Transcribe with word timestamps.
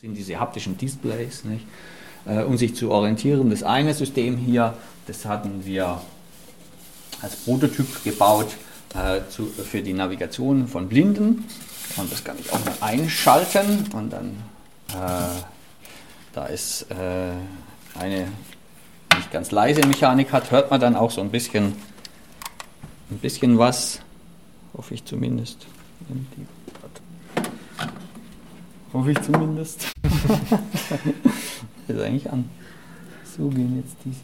sind 0.00 0.14
diese 0.14 0.40
haptischen 0.40 0.78
Displays, 0.78 1.44
nicht? 1.44 1.66
Äh, 2.24 2.42
um 2.44 2.56
sich 2.56 2.74
zu 2.74 2.90
orientieren. 2.90 3.50
Das 3.50 3.62
eine 3.62 3.92
System 3.92 4.38
hier, 4.38 4.74
das 5.06 5.26
hatten 5.26 5.66
wir 5.66 6.00
als 7.20 7.36
Prototyp 7.36 8.02
gebaut 8.02 8.48
äh, 8.94 9.20
zu, 9.28 9.44
für 9.46 9.82
die 9.82 9.92
Navigation 9.92 10.68
von 10.68 10.88
Blinden. 10.88 11.44
Und 11.96 12.10
das 12.10 12.24
kann 12.24 12.36
ich 12.38 12.50
auch 12.50 12.64
mal 12.64 12.74
einschalten 12.80 13.90
und 13.92 14.10
dann 14.10 14.36
äh, 14.88 15.42
da 16.32 16.46
ist 16.46 16.86
äh, 16.90 17.32
eine 17.98 18.28
nicht 19.16 19.30
ganz 19.30 19.50
leise 19.50 19.86
Mechanik 19.86 20.32
hat, 20.32 20.50
hört 20.50 20.70
man 20.70 20.80
dann 20.80 20.96
auch 20.96 21.10
so 21.10 21.20
ein 21.20 21.30
bisschen 21.30 21.74
ein 23.10 23.18
bisschen 23.18 23.58
was, 23.58 24.00
hoffe 24.72 24.94
ich 24.94 25.04
zumindest. 25.04 25.66
Hoffe 28.92 29.12
ich 29.12 29.22
zumindest. 29.22 29.86
ist 31.88 32.00
eigentlich 32.00 32.30
an. 32.30 32.48
So 33.36 33.48
gehen 33.48 33.76
jetzt 33.76 33.96
diese. 34.04 34.20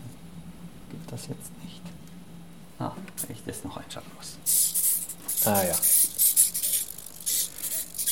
Gibt 0.91 1.13
das 1.13 1.23
jetzt 1.29 1.51
nicht. 1.63 1.83
Ah, 2.79 2.93
wenn 3.27 3.37
ich 3.37 3.43
das 3.47 3.65
noch 3.65 3.77
einschalten 3.77 4.11
muss. 4.17 4.37
Ah 5.45 5.63
ja. 5.63 5.75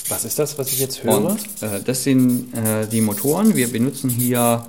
Was 0.09 0.25
ist 0.25 0.39
das, 0.39 0.59
was 0.59 0.69
ich 0.73 0.81
jetzt 0.81 1.03
höre? 1.03 1.31
Und, 1.31 1.63
äh, 1.63 1.81
das 1.85 2.05
sind 2.05 2.55
äh, 2.55 2.87
die 2.87 3.01
Motoren. 3.01 3.57
Wir 3.57 3.73
benutzen 3.73 4.11
hier 4.11 4.65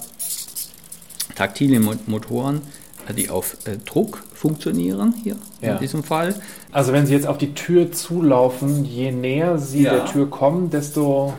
taktile 1.36 1.80
Mo 1.80 1.94
Motoren, 2.08 2.62
äh, 3.08 3.14
die 3.14 3.30
auf 3.30 3.58
äh, 3.66 3.78
Druck 3.78 4.24
funktionieren 4.34 5.14
hier 5.24 5.36
ja. 5.62 5.74
in 5.74 5.80
diesem 5.80 6.04
Fall. 6.04 6.36
Also 6.72 6.94
wenn 6.94 7.06
Sie 7.06 7.14
jetzt 7.14 7.28
auf 7.28 7.38
die 7.38 7.54
Tür 7.54 7.92
zulaufen, 7.92 8.86
je 8.86 9.12
näher 9.12 9.58
Sie 9.58 9.84
ja. 9.84 9.94
der 9.94 10.06
Tür 10.06 10.30
kommen, 10.30 10.70
desto 10.70 11.34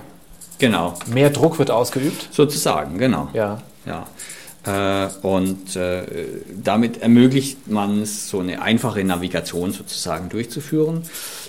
genau. 0.59 0.95
mehr 1.07 1.31
Druck 1.31 1.59
wird 1.59 1.71
ausgeübt? 1.71 2.29
Sozusagen, 2.31 2.99
genau. 2.99 3.29
Ja. 3.33 3.63
ja. 3.85 4.07
Äh, 4.67 5.09
und 5.23 5.77
äh, 5.77 6.05
damit 6.63 7.01
ermöglicht 7.03 7.69
man 7.69 8.03
es, 8.03 8.29
so 8.29 8.41
eine 8.41 8.61
einfache 8.61 9.05
Navigation 9.05 9.73
sozusagen 9.73 10.29
durchzuführen. 10.29 11.03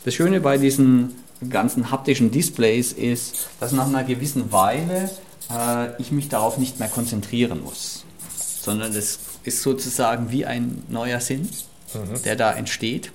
Das 0.05 0.14
Schöne 0.14 0.39
bei 0.39 0.58
diesen 0.58 1.16
ganzen 1.49 1.91
haptischen 1.91 2.31
Displays 2.31 2.94
ist, 2.94 3.47
dass 3.59 3.72
nach 3.72 3.88
einer 3.88 4.03
gewissen 4.03 4.52
Weile 4.52 5.09
äh, 5.52 5.99
ich 5.99 6.11
mich 6.11 6.30
darauf 6.30 6.58
nicht 6.58 6.80
mehr 6.80 6.89
konzentrieren 6.89 7.64
muss, 7.64 8.05
sondern 8.38 8.94
das 8.94 9.19
ist 9.44 9.61
sozusagen 9.61 10.31
wie 10.31 10.45
ein 10.45 10.83
neuer 10.89 11.19
Sinn, 11.19 11.49
mhm. 11.94 12.21
der 12.23 12.36
da 12.36 12.52
entsteht. 12.52 13.11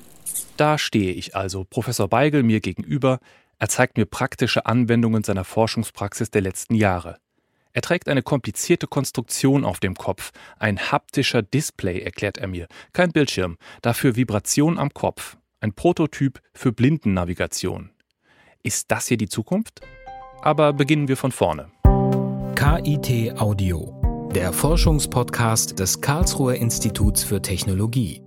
Da 0.56 0.78
stehe 0.78 1.12
ich 1.12 1.34
also, 1.34 1.64
Professor 1.64 2.08
Beigel 2.08 2.42
mir 2.42 2.60
gegenüber. 2.60 3.20
Er 3.62 3.68
zeigt 3.68 3.96
mir 3.96 4.06
praktische 4.06 4.66
Anwendungen 4.66 5.22
seiner 5.22 5.44
Forschungspraxis 5.44 6.32
der 6.32 6.42
letzten 6.42 6.74
Jahre. 6.74 7.18
Er 7.72 7.80
trägt 7.80 8.08
eine 8.08 8.24
komplizierte 8.24 8.88
Konstruktion 8.88 9.64
auf 9.64 9.78
dem 9.78 9.94
Kopf, 9.94 10.32
ein 10.58 10.90
haptischer 10.90 11.42
Display, 11.42 12.00
erklärt 12.00 12.38
er 12.38 12.48
mir, 12.48 12.66
kein 12.92 13.12
Bildschirm, 13.12 13.58
dafür 13.80 14.16
Vibration 14.16 14.80
am 14.80 14.92
Kopf, 14.92 15.36
ein 15.60 15.74
Prototyp 15.74 16.40
für 16.52 16.72
Blindennavigation. 16.72 17.92
Ist 18.64 18.90
das 18.90 19.06
hier 19.06 19.16
die 19.16 19.28
Zukunft? 19.28 19.80
Aber 20.40 20.72
beginnen 20.72 21.06
wir 21.06 21.16
von 21.16 21.30
vorne. 21.30 21.70
KIT 22.56 23.38
Audio, 23.38 24.28
der 24.34 24.52
Forschungspodcast 24.52 25.78
des 25.78 26.00
Karlsruher 26.00 26.56
Instituts 26.56 27.22
für 27.22 27.40
Technologie. 27.40 28.22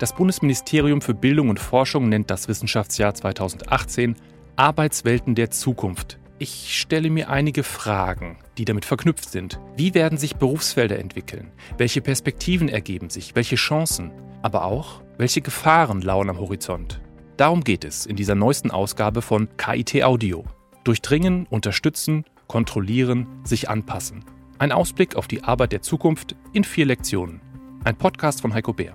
Das 0.00 0.14
Bundesministerium 0.14 1.02
für 1.02 1.12
Bildung 1.12 1.50
und 1.50 1.60
Forschung 1.60 2.08
nennt 2.08 2.30
das 2.30 2.48
Wissenschaftsjahr 2.48 3.12
2018 3.12 4.16
Arbeitswelten 4.56 5.34
der 5.34 5.50
Zukunft. 5.50 6.18
Ich 6.38 6.74
stelle 6.78 7.10
mir 7.10 7.28
einige 7.28 7.62
Fragen, 7.62 8.38
die 8.56 8.64
damit 8.64 8.86
verknüpft 8.86 9.28
sind. 9.28 9.60
Wie 9.76 9.92
werden 9.92 10.16
sich 10.16 10.36
Berufsfelder 10.36 10.98
entwickeln? 10.98 11.52
Welche 11.76 12.00
Perspektiven 12.00 12.70
ergeben 12.70 13.10
sich? 13.10 13.34
Welche 13.34 13.56
Chancen? 13.56 14.10
Aber 14.40 14.64
auch, 14.64 15.02
welche 15.18 15.42
Gefahren 15.42 16.00
lauern 16.00 16.30
am 16.30 16.38
Horizont? 16.38 17.02
Darum 17.36 17.62
geht 17.62 17.84
es 17.84 18.06
in 18.06 18.16
dieser 18.16 18.34
neuesten 18.34 18.70
Ausgabe 18.70 19.20
von 19.20 19.50
KIT 19.58 20.02
Audio. 20.02 20.44
Durchdringen, 20.82 21.46
unterstützen, 21.50 22.24
kontrollieren, 22.46 23.26
sich 23.44 23.68
anpassen. 23.68 24.24
Ein 24.58 24.72
Ausblick 24.72 25.14
auf 25.16 25.28
die 25.28 25.44
Arbeit 25.44 25.72
der 25.72 25.82
Zukunft 25.82 26.36
in 26.54 26.64
vier 26.64 26.86
Lektionen. 26.86 27.42
Ein 27.84 27.96
Podcast 27.96 28.40
von 28.40 28.54
Heiko 28.54 28.72
Bär. 28.72 28.94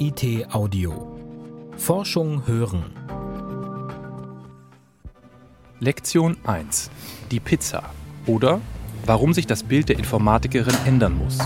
KIT 0.00 0.46
Audio. 0.54 1.14
Forschung 1.76 2.46
hören. 2.46 2.84
Lektion 5.78 6.38
1. 6.44 6.90
Die 7.30 7.38
Pizza. 7.38 7.82
Oder 8.24 8.62
warum 9.04 9.34
sich 9.34 9.46
das 9.46 9.62
Bild 9.62 9.90
der 9.90 9.98
Informatikerin 9.98 10.74
ändern 10.86 11.18
muss. 11.18 11.36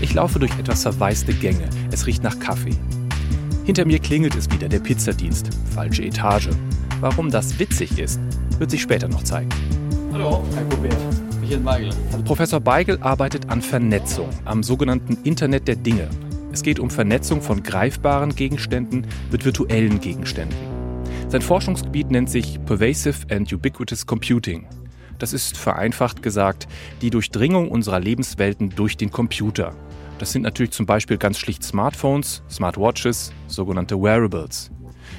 Ich 0.00 0.14
laufe 0.14 0.38
durch 0.38 0.56
etwas 0.60 0.82
verwaiste 0.82 1.34
Gänge. 1.34 1.68
Es 1.90 2.06
riecht 2.06 2.22
nach 2.22 2.38
Kaffee. 2.38 2.78
Hinter 3.64 3.84
mir 3.84 3.98
klingelt 3.98 4.36
es 4.36 4.48
wieder, 4.48 4.68
der 4.68 4.78
Pizzadienst. 4.78 5.50
Falsche 5.74 6.04
Etage. 6.04 6.50
Warum 7.00 7.32
das 7.32 7.58
witzig 7.58 7.98
ist, 7.98 8.20
wird 8.60 8.70
sich 8.70 8.82
später 8.82 9.08
noch 9.08 9.24
zeigen. 9.24 9.50
Hallo, 10.12 10.44
Herr 10.54 11.25
Michael 11.46 11.60
Beigel. 11.60 11.90
Professor 12.24 12.60
Beigel 12.60 12.98
arbeitet 13.02 13.50
an 13.50 13.62
Vernetzung, 13.62 14.28
am 14.44 14.64
sogenannten 14.64 15.16
Internet 15.22 15.68
der 15.68 15.76
Dinge. 15.76 16.08
Es 16.50 16.62
geht 16.62 16.80
um 16.80 16.90
Vernetzung 16.90 17.40
von 17.40 17.62
greifbaren 17.62 18.34
Gegenständen 18.34 19.06
mit 19.30 19.44
virtuellen 19.44 20.00
Gegenständen. 20.00 20.58
Sein 21.28 21.42
Forschungsgebiet 21.42 22.10
nennt 22.10 22.30
sich 22.30 22.58
Pervasive 22.64 23.26
and 23.30 23.52
Ubiquitous 23.52 24.06
Computing. 24.06 24.66
Das 25.18 25.32
ist 25.32 25.56
vereinfacht 25.56 26.20
gesagt 26.20 26.66
die 27.00 27.10
Durchdringung 27.10 27.70
unserer 27.70 28.00
Lebenswelten 28.00 28.70
durch 28.70 28.96
den 28.96 29.12
Computer. 29.12 29.72
Das 30.18 30.32
sind 30.32 30.42
natürlich 30.42 30.72
zum 30.72 30.86
Beispiel 30.86 31.16
ganz 31.16 31.38
schlicht 31.38 31.62
Smartphones, 31.62 32.42
Smartwatches, 32.50 33.32
sogenannte 33.46 34.02
Wearables. 34.02 34.72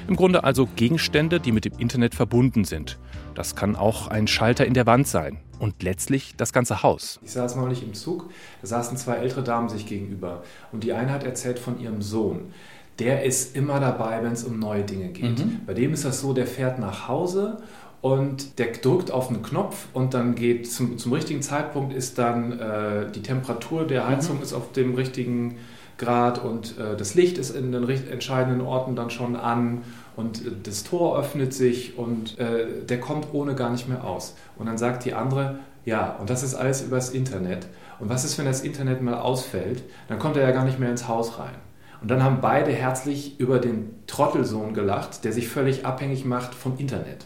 Im 0.06 0.16
Grunde 0.16 0.44
also 0.44 0.68
Gegenstände, 0.76 1.40
die 1.40 1.52
mit 1.52 1.64
dem 1.64 1.78
Internet 1.78 2.14
verbunden 2.14 2.64
sind. 2.64 2.98
Das 3.34 3.56
kann 3.56 3.76
auch 3.76 4.08
ein 4.08 4.26
Schalter 4.26 4.66
in 4.66 4.74
der 4.74 4.84
Wand 4.84 5.08
sein 5.08 5.38
und 5.58 5.82
letztlich 5.82 6.34
das 6.36 6.52
ganze 6.52 6.82
Haus. 6.82 7.18
Ich 7.22 7.32
saß 7.32 7.56
neulich 7.56 7.82
im 7.82 7.94
Zug, 7.94 8.30
da 8.60 8.66
saßen 8.66 8.96
zwei 8.96 9.16
ältere 9.16 9.42
Damen 9.42 9.68
sich 9.68 9.86
gegenüber 9.86 10.42
und 10.72 10.84
die 10.84 10.92
eine 10.92 11.12
hat 11.12 11.24
erzählt 11.24 11.58
von 11.58 11.80
ihrem 11.80 12.02
Sohn. 12.02 12.52
Der 12.98 13.24
ist 13.24 13.54
immer 13.54 13.78
dabei, 13.78 14.22
wenn 14.22 14.32
es 14.32 14.42
um 14.42 14.58
neue 14.58 14.82
Dinge 14.82 15.08
geht. 15.08 15.38
Mhm. 15.38 15.60
Bei 15.66 15.74
dem 15.74 15.94
ist 15.94 16.04
das 16.04 16.20
so, 16.20 16.32
der 16.32 16.46
fährt 16.46 16.80
nach 16.80 17.06
Hause 17.06 17.58
und 18.00 18.58
der 18.58 18.72
drückt 18.72 19.10
auf 19.10 19.28
einen 19.28 19.42
Knopf 19.42 19.86
und 19.92 20.14
dann 20.14 20.34
geht 20.34 20.70
zum, 20.70 20.98
zum 20.98 21.12
richtigen 21.12 21.42
Zeitpunkt 21.42 21.92
ist 21.92 22.18
dann 22.18 22.58
äh, 22.58 23.10
die 23.10 23.22
Temperatur 23.22 23.86
der 23.86 24.04
mhm. 24.04 24.08
Heizung 24.08 24.36
mhm. 24.36 24.42
ist 24.42 24.52
auf 24.52 24.72
dem 24.72 24.94
richtigen 24.94 25.56
Grad 25.96 26.44
und 26.44 26.78
äh, 26.78 26.96
das 26.96 27.14
Licht 27.14 27.38
ist 27.38 27.50
in 27.50 27.72
den 27.72 27.88
entscheidenden 27.88 28.60
Orten 28.60 28.94
dann 28.94 29.10
schon 29.10 29.34
an 29.34 29.82
und 30.18 30.44
äh, 30.44 30.50
das 30.64 30.82
Tor 30.82 31.16
öffnet 31.16 31.54
sich 31.54 31.96
und 31.96 32.38
äh, 32.38 32.84
der 32.84 32.98
kommt 32.98 33.28
ohne 33.32 33.54
gar 33.54 33.70
nicht 33.70 33.88
mehr 33.88 34.04
aus. 34.04 34.34
Und 34.56 34.66
dann 34.66 34.76
sagt 34.76 35.04
die 35.04 35.14
andere, 35.14 35.60
ja, 35.84 36.16
und 36.16 36.28
das 36.28 36.42
ist 36.42 36.56
alles 36.56 36.82
übers 36.82 37.10
Internet. 37.10 37.68
Und 38.00 38.08
was 38.08 38.24
ist, 38.24 38.36
wenn 38.36 38.44
das 38.44 38.62
Internet 38.62 39.00
mal 39.00 39.14
ausfällt? 39.14 39.84
Dann 40.08 40.18
kommt 40.18 40.36
er 40.36 40.42
ja 40.42 40.50
gar 40.50 40.64
nicht 40.64 40.80
mehr 40.80 40.90
ins 40.90 41.06
Haus 41.06 41.38
rein. 41.38 41.54
Und 42.02 42.10
dann 42.10 42.22
haben 42.22 42.40
beide 42.40 42.72
herzlich 42.72 43.38
über 43.38 43.60
den 43.60 43.90
Trottelsohn 44.08 44.74
gelacht, 44.74 45.24
der 45.24 45.32
sich 45.32 45.48
völlig 45.48 45.86
abhängig 45.86 46.24
macht 46.24 46.52
vom 46.54 46.76
Internet. 46.78 47.24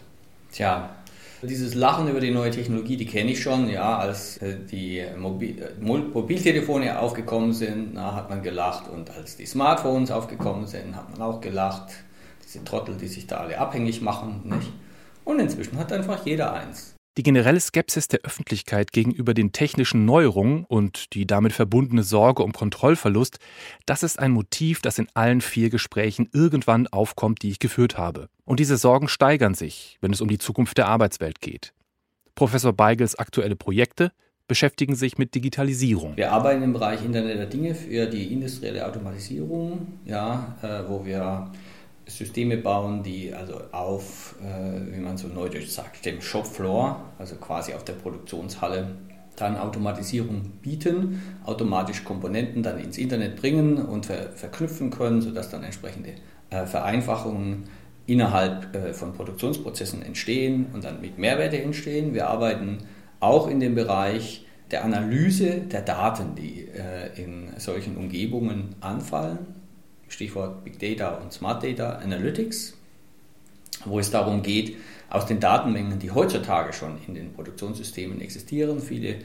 Tja, 0.51 0.91
dieses 1.43 1.75
Lachen 1.75 2.09
über 2.09 2.21
die 2.21 2.31
neue 2.31 2.51
Technologie, 2.51 2.99
die 2.99 3.07
kenne 3.07 3.33
ich 3.33 3.43
schon. 3.43 3.71
Ja, 3.71 3.97
als 3.97 4.37
äh, 4.39 4.57
die 4.71 5.03
Mobil 5.17 5.63
äh, 5.63 5.83
Mobiltelefone 5.83 6.99
aufgekommen 6.99 7.55
sind, 7.55 7.95
na, 7.95 8.15
hat 8.15 8.29
man 8.29 8.43
gelacht. 8.43 8.89
Und 8.89 9.11
als 9.17 9.37
die 9.37 9.47
Smartphones 9.47 10.11
aufgekommen 10.11 10.67
sind, 10.67 10.95
hat 10.95 11.11
man 11.11 11.23
auch 11.23 11.41
gelacht. 11.41 11.91
Diese 12.53 12.65
Trottel, 12.65 12.97
die 12.97 13.09
sich 13.09 13.27
da 13.27 13.39
alle 13.39 13.59
abhängig 13.59 14.03
machen. 14.03 14.43
Nicht? 14.45 14.73
Und 15.25 15.39
inzwischen 15.39 15.79
hat 15.79 15.93
einfach 15.93 16.27
jeder 16.27 16.53
eins. 16.53 16.95
Die 17.19 17.23
generelle 17.23 17.61
Skepsis 17.61 18.09
der 18.09 18.21
Öffentlichkeit 18.21 18.93
gegenüber 18.93 19.35
den 19.35 19.53
technischen 19.53 20.07
Neuerungen 20.07 20.65
und 20.65 21.13
die 21.13 21.27
damit 21.27 21.53
verbundene 21.53 22.03
Sorge 22.03 22.43
um 22.43 22.53
Kontrollverlust, 22.53 23.39
das 23.85 24.03
ist 24.03 24.19
ein 24.19 24.31
Motiv, 24.33 24.81
das 24.81 24.99
in 24.99 25.09
allen 25.13 25.43
vier 25.43 25.69
Gesprächen 25.69 26.31
irgendwann 26.33 26.87
aufkommt, 26.87 27.43
die 27.43 27.51
ich 27.51 27.59
geführt 27.59 27.99
habe. 27.99 28.29
Und 28.47 28.61
diese 28.61 28.79
Sorgen 28.79 29.09
steigern 29.09 29.53
sich, 29.53 29.99
wenn 30.01 30.13
es 30.13 30.23
um 30.23 30.29
die 30.29 30.39
Zukunft 30.39 30.79
der 30.79 30.89
Arbeitswelt 30.89 31.43
geht. 31.43 31.75
Professor 32.35 32.73
Beigels 32.73 33.15
aktuelle 33.15 33.57
Projekte 33.57 34.13
beschäftigen 34.49 34.95
sich 34.95 35.19
mit 35.19 35.35
Digitalisierung. 35.35 36.17
Wir 36.17 36.33
arbeiten 36.33 36.63
im 36.63 36.73
Bereich 36.73 37.05
Internet 37.05 37.39
der 37.39 37.47
Dinge 37.47 37.75
für 37.75 38.07
die 38.07 38.33
industrielle 38.33 38.87
Automatisierung, 38.87 39.87
ja, 40.07 40.57
äh, 40.63 40.89
wo 40.89 41.05
wir 41.05 41.51
Systeme 42.07 42.57
bauen, 42.57 43.03
die 43.03 43.33
also 43.33 43.61
auf, 43.73 44.35
äh, 44.43 44.95
wie 44.95 45.01
man 45.01 45.17
so 45.17 45.29
neudeutsch 45.29 45.69
sagt, 45.69 46.05
dem 46.05 46.21
Shopfloor, 46.21 47.01
also 47.19 47.37
quasi 47.37 47.75
auf 47.75 47.85
der 47.85 47.95
Produktionshalle, 47.95 48.97
dann 49.37 49.57
Automatisierung 49.57 50.43
bieten, 50.61 51.23
automatisch 51.45 52.05
Komponenten 52.05 52.63
dann 52.63 52.79
ins 52.79 52.99
Internet 52.99 53.37
bringen 53.37 53.79
und 53.79 54.07
ver 54.07 54.31
verknüpfen 54.35 54.91
können, 54.91 55.23
sodass 55.23 55.51
dann 55.51 55.65
entsprechende 55.65 56.15
äh, 56.51 56.67
Vereinfachungen 56.67 57.65
innerhalb 58.07 58.75
äh, 58.75 58.93
von 58.93 59.15
Produktionsprozessen 59.15 60.03
entstehen 60.03 60.67
und 60.75 60.85
dann 60.85 61.01
mit 61.01 61.19
Mehrwerte 61.19 61.63
entstehen. 61.63 62.15
Wir 62.15 62.29
arbeiten 62.29 62.79
auch 63.21 63.49
in 63.49 63.61
dem 63.61 63.75
Bereich 63.75 64.47
der 64.71 64.85
Analyse 64.85 65.61
der 65.61 65.83
Daten, 65.83 66.35
die 66.35 66.69
äh, 66.69 67.23
in 67.23 67.51
solchen 67.59 67.97
Umgebungen 67.97 68.75
anfallen. 68.81 69.62
Stichwort 70.13 70.65
Big 70.65 70.79
Data 70.79 71.17
und 71.17 71.33
Smart 71.33 71.63
Data 71.63 71.97
Analytics, 71.97 72.77
wo 73.85 73.99
es 73.99 74.11
darum 74.11 74.43
geht, 74.43 74.77
aus 75.11 75.27
den 75.27 75.41
Datenmengen, 75.41 75.99
die 75.99 76.11
heutzutage 76.11 76.73
schon 76.73 76.99
in 77.07 77.15
den 77.15 77.33
Produktionssystemen 77.33 78.21
existieren, 78.21 78.81
viele 78.81 79.17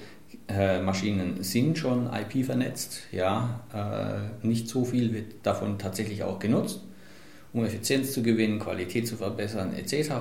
äh, 0.49 0.81
Maschinen 0.81 1.43
sind 1.43 1.77
schon 1.77 2.09
IP 2.13 2.45
vernetzt, 2.45 3.01
ja, 3.11 3.61
äh, 3.73 4.45
nicht 4.45 4.67
so 4.67 4.83
viel 4.83 5.13
wird 5.13 5.35
davon 5.43 5.77
tatsächlich 5.77 6.23
auch 6.23 6.39
genutzt, 6.39 6.81
um 7.53 7.63
Effizienz 7.63 8.13
zu 8.13 8.23
gewinnen, 8.23 8.59
Qualität 8.59 9.07
zu 9.07 9.15
verbessern 9.15 9.73
etc., 9.73 10.11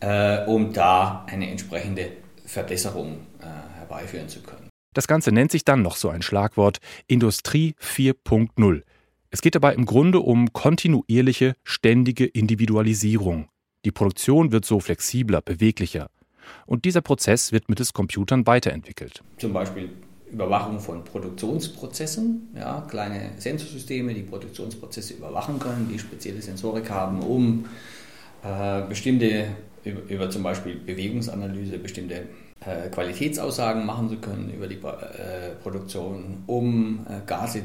äh, 0.00 0.44
um 0.46 0.72
da 0.72 1.24
eine 1.28 1.50
entsprechende 1.50 2.10
Verbesserung 2.44 3.18
herbeiführen 3.76 4.28
zu 4.28 4.40
können. 4.40 4.68
Das 4.94 5.06
Ganze 5.06 5.32
nennt 5.32 5.50
sich 5.50 5.64
dann 5.64 5.82
noch 5.82 5.96
so 5.96 6.08
ein 6.08 6.22
Schlagwort 6.22 6.78
Industrie 7.06 7.74
4.0. 7.80 8.82
Es 9.30 9.42
geht 9.42 9.54
dabei 9.54 9.74
im 9.74 9.84
Grunde 9.84 10.20
um 10.20 10.54
kontinuierliche, 10.54 11.54
ständige 11.62 12.24
Individualisierung. 12.24 13.48
Die 13.84 13.90
Produktion 13.90 14.52
wird 14.52 14.64
so 14.64 14.80
flexibler, 14.80 15.42
beweglicher. 15.42 16.08
Und 16.64 16.86
dieser 16.86 17.02
Prozess 17.02 17.52
wird 17.52 17.68
mittels 17.68 17.92
Computern 17.92 18.46
weiterentwickelt. 18.46 19.22
Zum 19.36 19.52
Beispiel 19.52 19.90
Überwachung 20.32 20.80
von 20.80 21.04
Produktionsprozessen, 21.04 22.48
ja, 22.56 22.86
kleine 22.88 23.32
Sensorsysteme, 23.36 24.14
die 24.14 24.22
Produktionsprozesse 24.22 25.14
überwachen 25.14 25.58
können, 25.58 25.88
die 25.92 25.98
spezielle 25.98 26.40
Sensorik 26.40 26.88
haben, 26.88 27.20
um 27.20 27.66
äh, 28.42 28.82
bestimmte, 28.88 29.48
über, 29.84 30.00
über, 30.08 30.30
zum 30.30 30.42
Beispiel 30.42 30.76
Bewegungsanalyse, 30.76 31.78
bestimmte 31.78 32.24
Qualitätsaussagen 32.90 33.84
machen 33.86 34.08
zu 34.08 34.16
können 34.16 34.52
über 34.54 34.66
die 34.66 34.76
äh, 34.76 35.54
Produktion, 35.62 36.42
um 36.46 37.06
äh, 37.08 37.20
Gase 37.26 37.62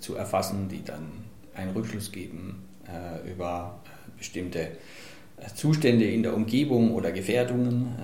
zu 0.00 0.14
erfassen, 0.16 0.68
die 0.68 0.84
dann 0.84 1.06
einen 1.54 1.72
Rückschluss 1.72 2.12
geben 2.12 2.64
äh, 2.86 3.30
über 3.30 3.80
äh, 3.84 4.18
bestimmte 4.18 4.68
Zustände 5.54 6.04
in 6.04 6.24
der 6.24 6.34
Umgebung 6.34 6.92
oder 6.92 7.12
Gefährdungen 7.12 7.94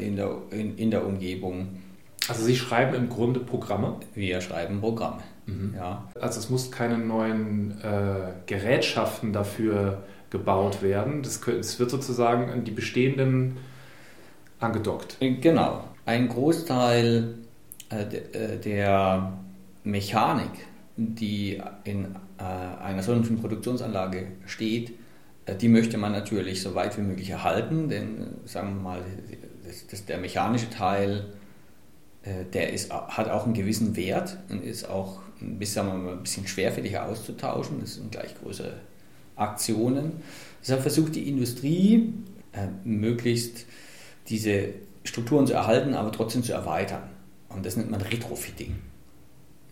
in, 0.00 0.14
der, 0.14 0.36
in, 0.50 0.78
in 0.78 0.92
der 0.92 1.04
Umgebung. 1.04 1.80
Also 2.28 2.44
Sie 2.44 2.54
schreiben 2.54 2.94
im 2.94 3.08
Grunde 3.08 3.40
Programme? 3.40 3.96
Wir 4.14 4.40
schreiben 4.40 4.78
Programme. 4.78 5.20
Mhm. 5.46 5.74
Ja. 5.76 6.08
Also 6.20 6.38
es 6.38 6.50
muss 6.50 6.70
keine 6.70 6.98
neuen 6.98 7.80
äh, 7.82 8.32
Gerätschaften 8.46 9.32
dafür 9.32 10.04
gebaut 10.30 10.82
werden. 10.82 11.22
Das, 11.22 11.40
es 11.48 11.78
wird 11.80 11.90
sozusagen 11.90 12.64
die 12.64 12.70
bestehenden 12.70 13.56
angedockt. 14.64 15.18
Genau. 15.20 15.84
Ein 16.06 16.28
Großteil 16.28 17.34
äh, 17.90 18.58
der 18.58 19.32
Mechanik, 19.84 20.66
die 20.96 21.60
in 21.84 22.14
äh, 22.38 22.82
einer 22.82 23.02
solchen 23.02 23.40
Produktionsanlage 23.40 24.26
steht, 24.46 24.92
äh, 25.46 25.54
die 25.54 25.68
möchte 25.68 25.98
man 25.98 26.12
natürlich 26.12 26.62
so 26.62 26.74
weit 26.74 26.96
wie 26.98 27.02
möglich 27.02 27.30
erhalten, 27.30 27.88
denn 27.88 28.26
sagen 28.44 28.76
wir 28.76 28.82
mal, 28.82 29.02
das, 29.66 29.86
das, 29.86 30.04
der 30.06 30.18
mechanische 30.18 30.70
Teil, 30.70 31.26
der 32.54 32.72
ist, 32.72 32.90
hat 32.90 33.28
auch 33.28 33.44
einen 33.44 33.52
gewissen 33.52 33.96
Wert 33.96 34.38
und 34.48 34.64
ist 34.64 34.88
auch 34.88 35.20
ein 35.42 35.58
bisschen, 35.58 35.74
sagen 35.74 35.88
wir 35.88 36.10
mal, 36.10 36.12
ein 36.14 36.22
bisschen 36.22 36.46
schwerfälliger 36.46 37.04
auszutauschen. 37.06 37.80
Das 37.80 37.96
sind 37.96 38.12
gleich 38.12 38.34
größere 38.42 38.72
Aktionen. 39.36 40.22
Deshalb 40.62 40.80
versucht 40.80 41.16
die 41.16 41.28
Industrie 41.28 42.14
möglichst 42.82 43.66
diese 44.28 44.70
Strukturen 45.04 45.46
zu 45.46 45.52
erhalten, 45.52 45.94
aber 45.94 46.12
trotzdem 46.12 46.42
zu 46.42 46.52
erweitern. 46.52 47.02
Und 47.48 47.66
das 47.66 47.76
nennt 47.76 47.90
man 47.90 48.00
Retrofitting. 48.00 48.76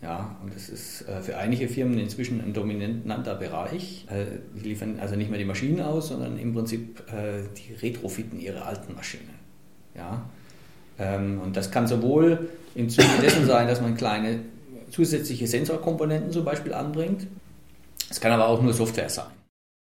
Ja, 0.01 0.35
und 0.43 0.53
das 0.53 0.67
ist 0.67 1.07
äh, 1.07 1.21
für 1.21 1.37
einige 1.37 1.69
Firmen 1.69 1.97
inzwischen 1.97 2.41
ein 2.41 2.53
dominanter 2.53 3.35
Bereich. 3.35 4.05
Äh, 4.09 4.39
die 4.53 4.69
liefern 4.69 4.99
also 4.99 5.15
nicht 5.15 5.29
mehr 5.29 5.39
die 5.39 5.45
Maschinen 5.45 5.79
aus, 5.79 6.09
sondern 6.09 6.37
im 6.37 6.53
Prinzip 6.53 7.01
äh, 7.11 7.43
die 7.57 7.73
retrofitten 7.73 8.39
ihre 8.39 8.63
alten 8.63 8.95
Maschinen. 8.95 9.33
Ja, 9.95 10.25
ähm, 10.99 11.39
und 11.41 11.55
das 11.55 11.71
kann 11.71 11.87
sowohl 11.87 12.49
im 12.75 12.89
Zuge 12.89 13.07
dessen 13.21 13.45
sein, 13.45 13.67
dass 13.67 13.79
man 13.79 13.95
kleine 13.95 14.39
zusätzliche 14.89 15.47
Sensorkomponenten 15.47 16.31
zum 16.31 16.43
Beispiel 16.43 16.73
anbringt. 16.73 17.27
Es 18.09 18.19
kann 18.19 18.31
aber 18.31 18.47
auch 18.47 18.61
nur 18.61 18.73
Software 18.73 19.09
sein. 19.09 19.25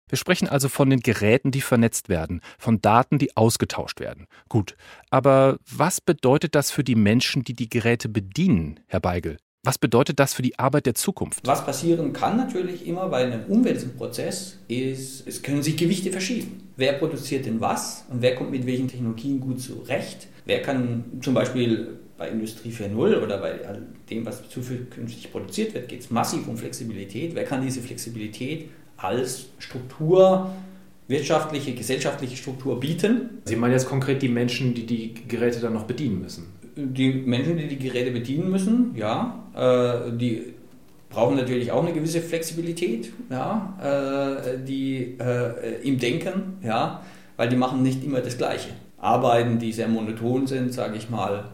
Wir 0.10 0.18
sprechen 0.18 0.48
also 0.48 0.70
von 0.70 0.90
den 0.90 1.02
Geräten, 1.02 1.52
die 1.52 1.62
vernetzt 1.62 2.08
werden, 2.08 2.42
von 2.58 2.82
Daten, 2.82 3.18
die 3.18 3.36
ausgetauscht 3.36 4.00
werden. 4.00 4.28
Gut, 4.48 4.76
aber 5.10 5.58
was 5.70 6.00
bedeutet 6.00 6.56
das 6.56 6.72
für 6.72 6.84
die 6.84 6.96
Menschen, 6.96 7.44
die 7.44 7.54
die 7.54 7.70
Geräte 7.70 8.08
bedienen, 8.08 8.80
Herr 8.88 9.02
Beigel? 9.02 9.38
Was 9.64 9.78
bedeutet 9.78 10.18
das 10.20 10.34
für 10.34 10.44
die 10.44 10.58
Arbeit 10.58 10.86
der 10.86 10.96
Zukunft? 10.96 11.46
Was 11.46 11.66
passieren 11.66 12.14
kann 12.14 12.38
natürlich 12.38 12.88
immer 12.88 13.10
bei 13.10 13.26
einem 13.26 13.44
Umwälzungsprozess 13.48 14.60
ist, 14.70 15.28
es 15.28 15.44
können 15.44 15.62
sich 15.62 15.76
Gewichte 15.76 16.10
verschieben. 16.10 16.70
Wer 16.78 16.94
produziert 16.94 17.46
denn 17.46 17.60
was 17.60 18.06
und 18.10 18.22
wer 18.22 18.36
kommt 18.36 18.52
mit 18.52 18.66
welchen 18.66 18.88
Technologien 18.88 19.42
gut 19.42 19.60
zurecht? 19.60 20.28
Wer 20.46 20.62
kann 20.62 21.04
zum 21.22 21.34
Beispiel 21.34 22.00
bei 22.18 22.30
Industrie 22.30 22.72
4.0 22.72 23.22
oder 23.22 23.40
bei 23.40 23.60
dem, 24.10 24.26
was 24.26 24.48
zukünftig 24.50 25.32
produziert 25.34 25.74
wird, 25.74 25.90
geht 25.90 26.00
es 26.00 26.10
massiv 26.10 26.48
um 26.48 26.58
Flexibilität. 26.58 27.36
Wer 27.36 27.44
kann 27.44 27.62
diese 27.62 27.82
Flexibilität 27.82 28.70
als 28.98 29.46
Struktur, 29.60 30.52
wirtschaftliche, 31.08 31.74
gesellschaftliche 31.74 32.36
Struktur 32.36 32.80
bieten. 32.80 33.42
Sie 33.46 33.56
meinen 33.56 33.74
jetzt 33.74 33.88
konkret 33.88 34.22
die 34.22 34.30
Menschen, 34.30 34.74
die 34.74 34.86
die 34.86 35.14
Geräte 35.28 35.60
dann 35.60 35.74
noch 35.74 35.84
bedienen 35.84 36.22
müssen? 36.22 36.48
Die 36.76 37.12
Menschen, 37.12 37.58
die 37.58 37.68
die 37.68 37.80
Geräte 37.80 38.12
bedienen 38.12 38.52
müssen, 38.52 38.94
ja, 38.96 39.44
äh, 39.56 40.12
die 40.16 40.54
brauchen 41.10 41.38
natürlich 41.38 41.72
auch 41.72 41.84
eine 41.84 41.94
gewisse 41.94 42.22
Flexibilität, 42.22 43.12
ja, 43.30 43.78
äh, 43.82 44.64
die 44.64 45.18
äh, 45.20 45.82
im 45.82 45.98
Denken, 45.98 46.58
ja, 46.62 47.02
weil 47.38 47.50
die 47.50 47.56
machen 47.56 47.82
nicht 47.82 48.04
immer 48.04 48.20
das 48.20 48.38
Gleiche. 48.38 48.70
Arbeiten, 48.98 49.60
die 49.60 49.72
sehr 49.72 49.88
monoton 49.88 50.48
sind, 50.48 50.74
sage 50.74 50.98
ich 50.98 51.10
mal, 51.10 51.46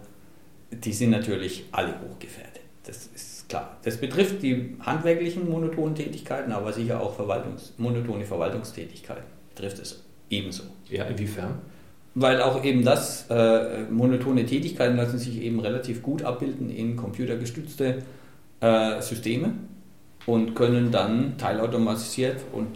die 0.72 0.94
sind 0.94 1.12
natürlich 1.12 1.66
alle 1.72 1.94
hochgefährdet. 2.02 2.62
Das 2.86 3.10
ist 3.14 3.33
klar. 3.48 3.78
Das 3.84 3.98
betrifft 3.98 4.42
die 4.42 4.76
handwerklichen 4.80 5.50
monotonen 5.50 5.96
Tätigkeiten, 5.96 6.52
aber 6.52 6.74
sicher 6.74 7.02
auch 7.02 7.16
Verwaltungs 7.16 7.74
monotone 7.78 8.26
Verwaltungstätigkeiten 8.26 9.24
betrifft 9.56 9.80
es 9.80 10.04
ebenso. 10.30 10.64
Ja, 10.90 11.06
inwiefern? 11.06 11.60
Weil 12.16 12.42
auch 12.42 12.64
eben 12.64 12.84
das, 12.84 13.26
äh, 13.30 13.84
monotone 13.90 14.46
Tätigkeiten 14.46 14.98
lassen 14.98 15.18
sich 15.18 15.42
eben 15.42 15.60
relativ 15.60 16.04
gut 16.04 16.24
abbilden 16.24 16.70
in 16.70 16.96
computergestützte 16.96 18.04
äh, 18.62 19.02
Systeme 19.02 19.54
und 20.26 20.56
können 20.56 20.92
dann 20.92 21.38
teilautomatisiert 21.38 22.38
und 22.52 22.68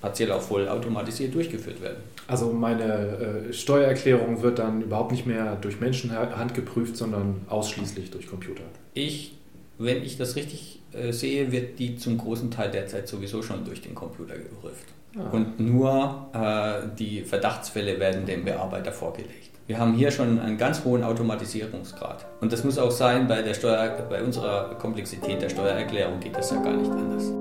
partiell 0.00 0.32
auch 0.32 0.40
vollautomatisiert 0.40 1.34
durchgeführt 1.34 1.82
werden. 1.82 1.98
Also 2.26 2.52
meine 2.52 2.84
äh, 2.84 3.52
Steuererklärung 3.52 4.42
wird 4.42 4.58
dann 4.58 4.80
überhaupt 4.82 5.12
nicht 5.12 5.26
mehr 5.26 5.56
durch 5.56 5.80
Menschenhand 5.80 6.54
geprüft, 6.54 6.96
sondern 6.96 7.42
ausschließlich 7.48 8.10
durch 8.10 8.26
Computer. 8.26 8.62
Ich 8.94 9.34
wenn 9.78 10.02
ich 10.02 10.16
das 10.16 10.36
richtig 10.36 10.80
äh, 10.92 11.12
sehe, 11.12 11.52
wird 11.52 11.78
die 11.78 11.96
zum 11.96 12.18
großen 12.18 12.50
Teil 12.50 12.70
derzeit 12.70 13.08
sowieso 13.08 13.42
schon 13.42 13.64
durch 13.64 13.82
den 13.82 13.94
Computer 13.94 14.34
geprüft. 14.34 14.86
Ah. 15.16 15.30
Und 15.30 15.60
nur 15.60 16.28
äh, 16.32 16.96
die 16.98 17.22
Verdachtsfälle 17.22 17.98
werden 17.98 18.26
dem 18.26 18.44
Bearbeiter 18.44 18.92
vorgelegt. 18.92 19.50
Wir 19.66 19.78
haben 19.78 19.94
hier 19.94 20.10
schon 20.10 20.38
einen 20.38 20.58
ganz 20.58 20.84
hohen 20.84 21.02
Automatisierungsgrad. 21.02 22.26
Und 22.40 22.52
das 22.52 22.64
muss 22.64 22.76
auch 22.76 22.90
sein, 22.90 23.26
bei, 23.26 23.40
der 23.40 23.54
Steuer, 23.54 24.06
bei 24.10 24.22
unserer 24.22 24.74
Komplexität 24.74 25.40
der 25.40 25.48
Steuererklärung 25.48 26.20
geht 26.20 26.36
das 26.36 26.50
ja 26.50 26.62
gar 26.62 26.76
nicht 26.76 26.90
anders. 26.90 27.32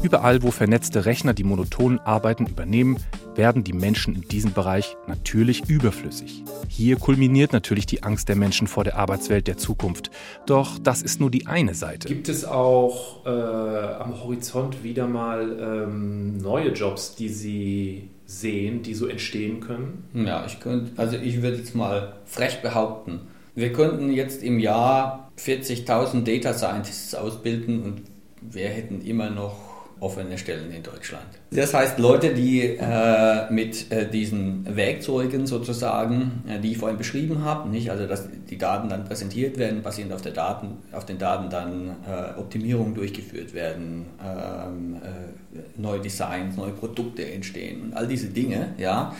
Überall, 0.00 0.44
wo 0.44 0.52
vernetzte 0.52 1.06
Rechner 1.06 1.34
die 1.34 1.42
monotonen 1.42 1.98
Arbeiten 1.98 2.46
übernehmen, 2.46 2.98
werden 3.34 3.64
die 3.64 3.72
Menschen 3.72 4.14
in 4.14 4.22
diesem 4.22 4.52
Bereich 4.52 4.96
natürlich 5.08 5.68
überflüssig. 5.68 6.44
Hier 6.68 6.96
kulminiert 6.96 7.52
natürlich 7.52 7.84
die 7.84 8.04
Angst 8.04 8.28
der 8.28 8.36
Menschen 8.36 8.68
vor 8.68 8.84
der 8.84 8.96
Arbeitswelt 8.96 9.48
der 9.48 9.56
Zukunft. 9.56 10.10
Doch 10.46 10.78
das 10.78 11.02
ist 11.02 11.18
nur 11.20 11.32
die 11.32 11.48
eine 11.48 11.74
Seite. 11.74 12.06
Gibt 12.06 12.28
es 12.28 12.44
auch 12.44 13.26
äh, 13.26 13.28
am 13.28 14.22
Horizont 14.22 14.84
wieder 14.84 15.08
mal 15.08 15.58
ähm, 15.60 16.38
neue 16.38 16.72
Jobs, 16.72 17.16
die 17.16 17.28
Sie 17.28 18.10
sehen, 18.24 18.82
die 18.82 18.94
so 18.94 19.08
entstehen 19.08 19.58
können? 19.58 20.04
Ja, 20.14 20.46
ich 20.46 20.60
könnte, 20.60 20.92
also 20.96 21.16
ich 21.16 21.42
würde 21.42 21.56
jetzt 21.56 21.74
mal 21.74 22.14
frech 22.24 22.62
behaupten, 22.62 23.22
wir 23.56 23.72
könnten 23.72 24.12
jetzt 24.12 24.44
im 24.44 24.60
Jahr 24.60 25.32
40.000 25.38 26.22
Data 26.22 26.54
Scientists 26.54 27.16
ausbilden 27.16 27.82
und 27.82 28.02
wir 28.40 28.68
hätten 28.68 29.00
immer 29.00 29.30
noch 29.30 29.67
offene 30.00 30.38
Stellen 30.38 30.70
in 30.72 30.82
Deutschland. 30.82 31.26
Das 31.50 31.74
heißt, 31.74 31.98
Leute, 31.98 32.34
die 32.34 32.62
äh, 32.62 33.50
mit 33.50 33.90
äh, 33.90 34.08
diesen 34.08 34.64
Werkzeugen 34.76 35.46
sozusagen, 35.46 36.42
äh, 36.46 36.60
die 36.60 36.72
ich 36.72 36.78
vorhin 36.78 36.98
beschrieben 36.98 37.44
habe, 37.44 37.68
nicht, 37.68 37.90
also 37.90 38.06
dass 38.06 38.28
die 38.48 38.58
Daten 38.58 38.88
dann 38.88 39.04
präsentiert 39.04 39.58
werden, 39.58 39.82
basierend 39.82 40.12
auf, 40.12 40.22
der 40.22 40.32
Daten, 40.32 40.78
auf 40.92 41.06
den 41.06 41.18
Daten 41.18 41.50
dann 41.50 41.96
äh, 42.06 42.38
Optimierungen 42.38 42.94
durchgeführt 42.94 43.54
werden, 43.54 44.06
ähm, 44.22 44.96
äh, 44.96 45.80
neue 45.80 46.00
Designs, 46.00 46.56
neue 46.56 46.72
Produkte 46.72 47.30
entstehen 47.30 47.82
und 47.82 47.94
all 47.94 48.06
diese 48.06 48.28
Dinge, 48.28 48.74
ja. 48.78 49.14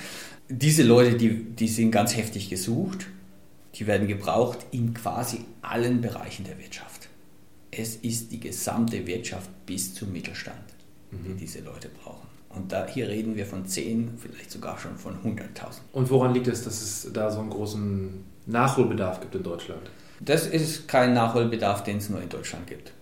Diese 0.50 0.82
Leute, 0.82 1.16
die, 1.16 1.44
die 1.44 1.68
sind 1.68 1.90
ganz 1.90 2.16
heftig 2.16 2.49
gesucht, 2.49 3.06
die 3.75 3.87
werden 3.87 4.08
gebraucht 4.08 4.58
in 4.70 4.94
quasi 4.94 5.40
allen 5.61 6.00
Bereichen 6.00 6.44
der 6.44 6.58
Wirtschaft 6.58 7.08
es 7.70 7.97
ist 7.97 8.32
die 8.32 8.40
gesamte 8.40 9.06
Wirtschaft 9.06 9.50
bis 9.66 9.94
zum 9.94 10.12
Mittelstand, 10.12 10.68
die 11.12 11.31
mhm. 11.31 11.37
diese 11.38 11.61
Leute 11.61 11.88
brauchen. 11.88 12.27
Und 12.50 12.73
da, 12.73 12.87
hier 12.87 13.09
reden 13.09 13.37
wir 13.37 13.47
von 13.47 13.67
10, 13.67 14.19
vielleicht 14.19 14.50
sogar 14.50 14.79
schon 14.79 14.97
von 14.97 15.15
100.000. 15.15 15.45
Und 15.93 16.11
woran 16.11 16.35
liegt 16.35 16.49
es, 16.49 16.65
dass 16.65 16.81
es 16.81 17.12
da 17.12 17.31
so 17.31 17.41
einen 17.41 17.50
großen 17.50 18.25
Nachholbedarf 18.47 19.21
gibt 19.21 19.35
in 19.35 19.43
Deutschland? 19.43 19.83
Das 20.21 20.47
ist 20.47 20.88
kein 20.88 21.15
Nachholbedarf, 21.15 21.85
den 21.85 21.99
es 21.99 22.09
nur 22.09 22.21
in 22.21 22.29
Deutschland 22.29 22.67
gibt. 22.67 22.93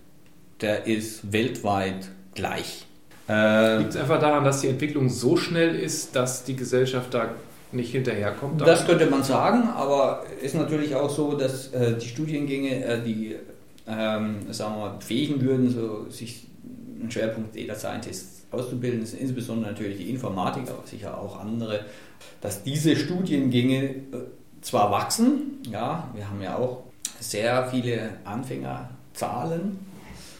Der 0.61 0.85
ist 0.85 1.31
weltweit 1.31 2.09
gleich. 2.35 2.85
Äh, 3.29 3.77
liegt 3.77 3.91
es 3.91 3.95
einfach 3.95 4.19
daran, 4.19 4.43
dass 4.43 4.61
die 4.61 4.67
Entwicklung 4.67 5.09
so 5.09 5.37
schnell 5.37 5.75
ist, 5.75 6.15
dass 6.15 6.43
die 6.43 6.55
Gesellschaft 6.55 7.13
da 7.13 7.29
nicht 7.71 7.91
hinterherkommt? 7.91 8.61
Das 8.61 8.85
könnte 8.85 9.07
man 9.07 9.23
sagen, 9.23 9.69
aber 9.69 10.23
es 10.37 10.53
ist 10.53 10.55
natürlich 10.55 10.95
auch 10.95 11.09
so, 11.09 11.35
dass 11.35 11.73
äh, 11.73 11.97
die 11.97 12.07
Studiengänge, 12.07 12.83
äh, 12.83 13.03
die 13.03 13.35
ähm, 13.87 14.51
sagen 14.51 14.75
wir 14.75 14.79
mal, 14.89 14.97
befähigen 14.97 15.41
würden, 15.41 15.69
so 15.69 16.09
sich 16.09 16.47
einen 16.99 17.11
Schwerpunkt 17.11 17.55
Data 17.55 17.75
Scientist 17.75 18.45
auszubilden, 18.51 19.05
sind 19.05 19.21
insbesondere 19.21 19.71
natürlich 19.71 19.97
die 19.97 20.09
Informatik, 20.09 20.69
aber 20.69 20.85
sicher 20.85 21.19
auch 21.19 21.39
andere, 21.39 21.81
dass 22.41 22.63
diese 22.63 22.95
Studiengänge 22.95 23.83
äh, 23.83 24.01
zwar 24.61 24.91
wachsen, 24.91 25.59
ja, 25.69 26.09
wir 26.13 26.29
haben 26.29 26.41
ja 26.41 26.57
auch 26.57 26.83
sehr 27.19 27.67
viele 27.67 28.11
Anfängerzahlen, 28.23 29.79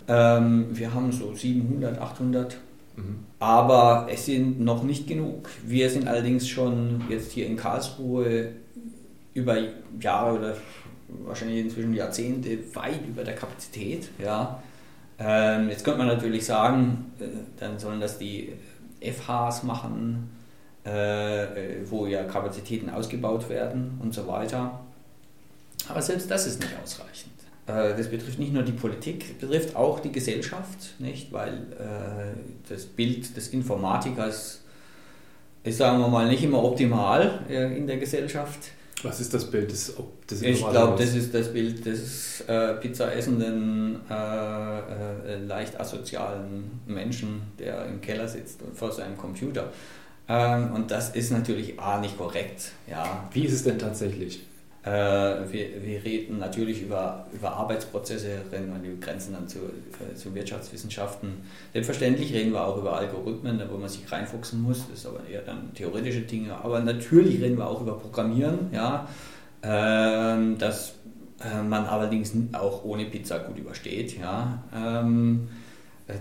ähm, 0.07 0.67
wir 0.71 0.93
haben 0.93 1.11
so 1.11 1.33
700, 1.33 1.99
800 1.99 2.57
mhm. 2.95 3.19
aber 3.39 4.07
es 4.09 4.25
sind 4.25 4.59
noch 4.61 4.83
nicht 4.83 5.07
genug. 5.07 5.49
Wir 5.65 5.89
sind 5.89 6.07
allerdings 6.07 6.47
schon 6.47 7.03
jetzt 7.09 7.33
hier 7.33 7.45
in 7.45 7.57
Karlsruhe 7.57 8.53
über 9.33 9.57
Jahre 9.99 10.37
oder 10.37 10.57
wahrscheinlich 11.25 11.59
inzwischen 11.59 11.93
Jahrzehnte 11.93 12.57
weit 12.73 13.05
über 13.07 13.23
der 13.23 13.35
Kapazität. 13.35 14.09
Ja. 14.23 14.61
Ähm, 15.19 15.69
jetzt 15.69 15.83
könnte 15.83 15.99
man 15.99 16.07
natürlich 16.07 16.45
sagen, 16.45 17.11
äh, 17.19 17.25
dann 17.59 17.79
sollen 17.79 17.99
das 17.99 18.17
die 18.17 18.53
FHs 19.01 19.63
machen, 19.63 20.29
äh, 20.83 21.47
wo 21.85 22.05
ja 22.05 22.23
Kapazitäten 22.23 22.89
ausgebaut 22.89 23.49
werden 23.49 23.99
und 24.01 24.13
so 24.13 24.27
weiter. 24.27 24.79
Aber 25.89 26.01
selbst 26.01 26.29
das 26.29 26.47
ist 26.47 26.59
nicht 26.59 26.73
ausreichend. 26.83 27.33
Äh, 27.67 27.95
das 27.95 28.09
betrifft 28.09 28.39
nicht 28.39 28.53
nur 28.53 28.63
die 28.63 28.71
Politik, 28.71 29.25
es 29.25 29.33
betrifft 29.33 29.75
auch 29.75 29.99
die 29.99 30.11
Gesellschaft, 30.11 30.99
nicht? 30.99 31.31
weil 31.31 31.53
äh, 31.53 32.69
das 32.69 32.85
Bild 32.85 33.35
des 33.35 33.49
Informatikers 33.49 34.61
ist, 35.63 35.77
sagen 35.77 35.99
wir 35.99 36.07
mal, 36.07 36.27
nicht 36.27 36.43
immer 36.43 36.63
optimal 36.63 37.41
äh, 37.49 37.77
in 37.77 37.87
der 37.87 37.97
Gesellschaft. 37.97 38.71
Was 39.03 39.19
ist 39.19 39.33
das 39.33 39.45
Bild 39.51 39.71
des, 39.71 39.93
des 40.29 40.41
Ich 40.41 40.67
glaube, 40.67 40.97
das 40.97 41.13
ist 41.13 41.33
das 41.33 41.53
Bild 41.53 41.85
des 41.85 42.41
äh, 42.47 42.73
Pizza 42.75 43.13
essenden, 43.13 43.99
äh, 44.09 44.13
äh, 44.13 45.37
leicht 45.45 45.79
asozialen 45.79 46.81
Menschen, 46.87 47.41
der 47.59 47.85
im 47.85 48.01
Keller 48.01 48.27
sitzt 48.27 48.61
und 48.63 48.75
vor 48.75 48.91
seinem 48.91 49.15
Computer. 49.15 49.71
Ähm, 50.27 50.71
und 50.73 50.89
das 50.89 51.11
ist 51.11 51.31
natürlich 51.31 51.79
A 51.79 51.99
nicht 51.99 52.17
korrekt. 52.17 52.71
Ja. 52.89 53.29
Wie 53.31 53.45
ist 53.45 53.53
es 53.53 53.63
denn 53.63 53.77
tatsächlich? 53.77 54.46
Äh, 54.87 55.51
wir, 55.51 55.83
wir 55.83 56.03
reden 56.05 56.39
natürlich 56.39 56.83
über, 56.83 57.25
über 57.33 57.51
Arbeitsprozesse, 57.51 58.29
reden 58.51 58.71
wir 58.71 58.79
die 58.79 58.99
Grenzen 58.99 59.33
dann 59.33 59.47
zu, 59.47 59.59
äh, 59.59 60.15
zu 60.15 60.33
Wirtschaftswissenschaften. 60.33 61.41
Selbstverständlich 61.73 62.33
reden 62.33 62.53
wir 62.53 62.65
auch 62.65 62.77
über 62.77 62.95
Algorithmen, 62.95 63.61
wo 63.69 63.77
man 63.77 63.89
sich 63.89 64.09
reinfuchsen 64.09 64.61
muss, 64.61 64.87
das 64.89 64.99
ist 64.99 65.05
aber 65.05 65.27
eher 65.29 65.41
dann 65.41 65.73
theoretische 65.73 66.21
Dinge. 66.21 66.55
Aber 66.55 66.79
natürlich 66.79 67.41
reden 67.41 67.57
wir 67.57 67.67
auch 67.67 67.81
über 67.81 67.97
Programmieren, 67.97 68.69
ja, 68.71 69.07
ähm, 69.61 70.57
das 70.57 70.93
äh, 71.41 71.61
man 71.63 71.85
allerdings 71.85 72.31
auch 72.53 72.85
ohne 72.85 73.05
Pizza 73.05 73.39
gut 73.39 73.57
übersteht. 73.57 74.17
Ja. 74.17 74.63
Ähm, 74.73 75.49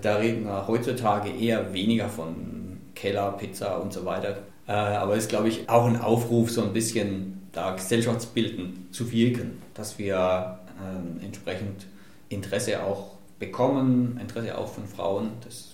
da 0.02 0.16
reden 0.16 0.44
wir 0.44 0.66
heutzutage 0.66 1.30
eher 1.30 1.72
weniger 1.72 2.08
von 2.08 2.78
Keller, 2.96 3.30
Pizza 3.32 3.80
und 3.80 3.92
so 3.92 4.04
weiter. 4.04 4.38
aber 4.66 5.12
es 5.12 5.24
ist, 5.24 5.28
glaube 5.28 5.48
ich, 5.48 5.68
auch 5.68 5.86
ein 5.86 6.00
Aufruf, 6.00 6.50
so 6.50 6.62
ein 6.62 6.72
bisschen 6.72 7.35
da 7.56 7.74
gesellschaftsbildend 7.74 8.94
zu 8.94 9.10
wirken, 9.10 9.62
dass 9.74 9.98
wir 9.98 10.58
ähm, 10.78 11.20
entsprechend 11.24 11.86
Interesse 12.28 12.82
auch 12.82 13.12
bekommen, 13.38 14.18
Interesse 14.20 14.56
auch 14.58 14.68
von 14.68 14.86
Frauen, 14.86 15.30
das, 15.42 15.72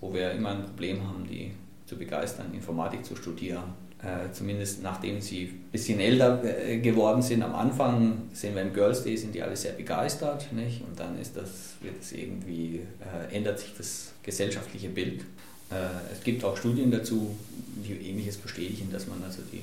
wo 0.00 0.12
wir 0.12 0.32
immer 0.32 0.50
ein 0.50 0.64
Problem 0.64 1.06
haben, 1.06 1.26
die 1.26 1.52
zu 1.86 1.96
begeistern, 1.96 2.52
Informatik 2.52 3.04
zu 3.04 3.16
studieren. 3.16 3.64
Äh, 4.02 4.32
zumindest 4.32 4.82
nachdem 4.82 5.20
sie 5.20 5.44
ein 5.44 5.70
bisschen 5.70 6.00
älter 6.00 6.42
äh, 6.42 6.78
geworden 6.78 7.22
sind. 7.22 7.42
Am 7.42 7.54
Anfang 7.54 8.22
sehen 8.32 8.54
wir 8.54 8.62
im 8.62 8.74
Girls 8.74 9.04
Day, 9.04 9.16
sind 9.16 9.32
die 9.34 9.42
alle 9.42 9.56
sehr 9.56 9.72
begeistert. 9.72 10.52
Nicht? 10.52 10.82
Und 10.82 10.98
dann 10.98 11.18
ist 11.20 11.36
das, 11.36 11.74
wird 11.80 12.00
es 12.00 12.12
irgendwie, 12.12 12.80
äh, 13.00 13.34
ändert 13.34 13.60
sich 13.60 13.74
das 13.78 14.12
gesellschaftliche 14.24 14.88
Bild. 14.88 15.20
Äh, 15.70 16.12
es 16.12 16.22
gibt 16.24 16.44
auch 16.44 16.56
Studien 16.56 16.90
dazu, 16.90 17.36
die 17.76 17.92
ähnliches 17.92 18.38
bestätigen, 18.38 18.90
dass 18.90 19.06
man 19.06 19.22
also 19.22 19.40
die 19.52 19.62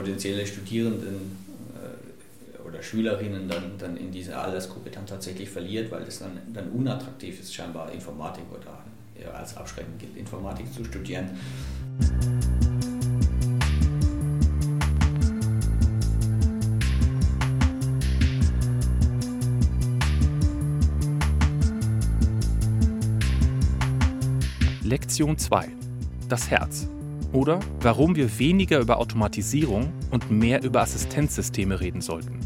potenzielle 0.00 0.46
Studierenden 0.46 1.36
äh, 1.74 2.66
oder 2.66 2.82
Schülerinnen 2.82 3.48
dann, 3.48 3.76
dann 3.76 3.98
in 3.98 4.10
diese 4.10 4.38
Altersgruppe 4.38 4.88
dann 4.88 5.04
tatsächlich 5.04 5.50
verliert, 5.50 5.90
weil 5.90 6.04
es 6.04 6.20
dann, 6.20 6.38
dann 6.54 6.70
unattraktiv 6.70 7.38
ist, 7.38 7.54
scheinbar 7.54 7.92
Informatik 7.92 8.44
oder 8.50 8.82
ja, 9.22 9.30
als 9.32 9.58
abschreckend 9.58 9.98
gilt, 9.98 10.16
Informatik 10.16 10.72
zu 10.72 10.84
studieren. 10.86 11.28
Lektion 24.82 25.36
2. 25.36 25.68
Das 26.30 26.50
Herz 26.50 26.88
oder 27.32 27.60
warum 27.80 28.16
wir 28.16 28.38
weniger 28.38 28.80
über 28.80 28.98
Automatisierung 28.98 29.92
und 30.10 30.30
mehr 30.30 30.62
über 30.62 30.80
Assistenzsysteme 30.80 31.80
reden 31.80 32.00
sollten. 32.00 32.38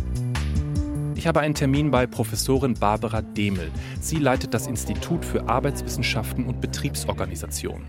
Ich 1.16 1.26
habe 1.26 1.40
einen 1.40 1.54
Termin 1.54 1.90
bei 1.90 2.06
Professorin 2.06 2.74
Barbara 2.74 3.22
Demel. 3.22 3.70
Sie 4.00 4.16
leitet 4.16 4.52
das 4.52 4.66
Institut 4.66 5.24
für 5.24 5.48
Arbeitswissenschaften 5.48 6.44
und 6.44 6.60
Betriebsorganisation. 6.60 7.86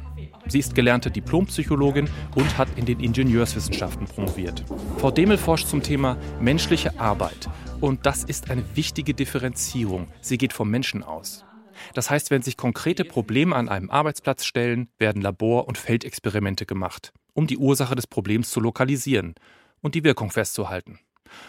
Sie 0.48 0.60
ist 0.60 0.76
gelernte 0.76 1.10
Diplompsychologin 1.12 2.08
und 2.36 2.58
hat 2.58 2.70
in 2.78 2.86
den 2.86 3.00
Ingenieurswissenschaften 3.00 4.06
promoviert. 4.06 4.64
Frau 5.00 5.12
Demel 5.12 5.38
forscht 5.38 5.68
zum 5.68 5.82
Thema 5.82 6.18
menschliche 6.40 7.00
Arbeit. 7.00 7.50
Und 7.82 8.06
das 8.06 8.24
ist 8.24 8.52
eine 8.52 8.64
wichtige 8.76 9.14
Differenzierung. 9.14 10.08
Sie 10.22 10.38
geht 10.38 10.54
vom 10.54 10.70
Menschen 10.70 11.04
aus. 11.04 11.46
Das 11.94 12.10
heißt, 12.10 12.32
wenn 12.32 12.42
sich 12.42 12.58
konkrete 12.58 13.06
Probleme 13.06 13.56
an 13.56 13.70
einem 13.70 13.90
Arbeitsplatz 13.90 14.46
stellen, 14.46 14.90
werden 14.98 15.22
Labor- 15.22 15.68
und 15.68 15.78
Feldexperimente 15.78 16.66
gemacht, 16.66 17.14
um 17.34 17.48
die 17.48 17.58
Ursache 17.58 17.96
des 17.96 18.08
Problems 18.08 18.50
zu 18.50 18.60
lokalisieren 18.60 19.36
und 19.82 19.96
die 19.96 20.04
Wirkung 20.04 20.32
festzuhalten. 20.32 21.00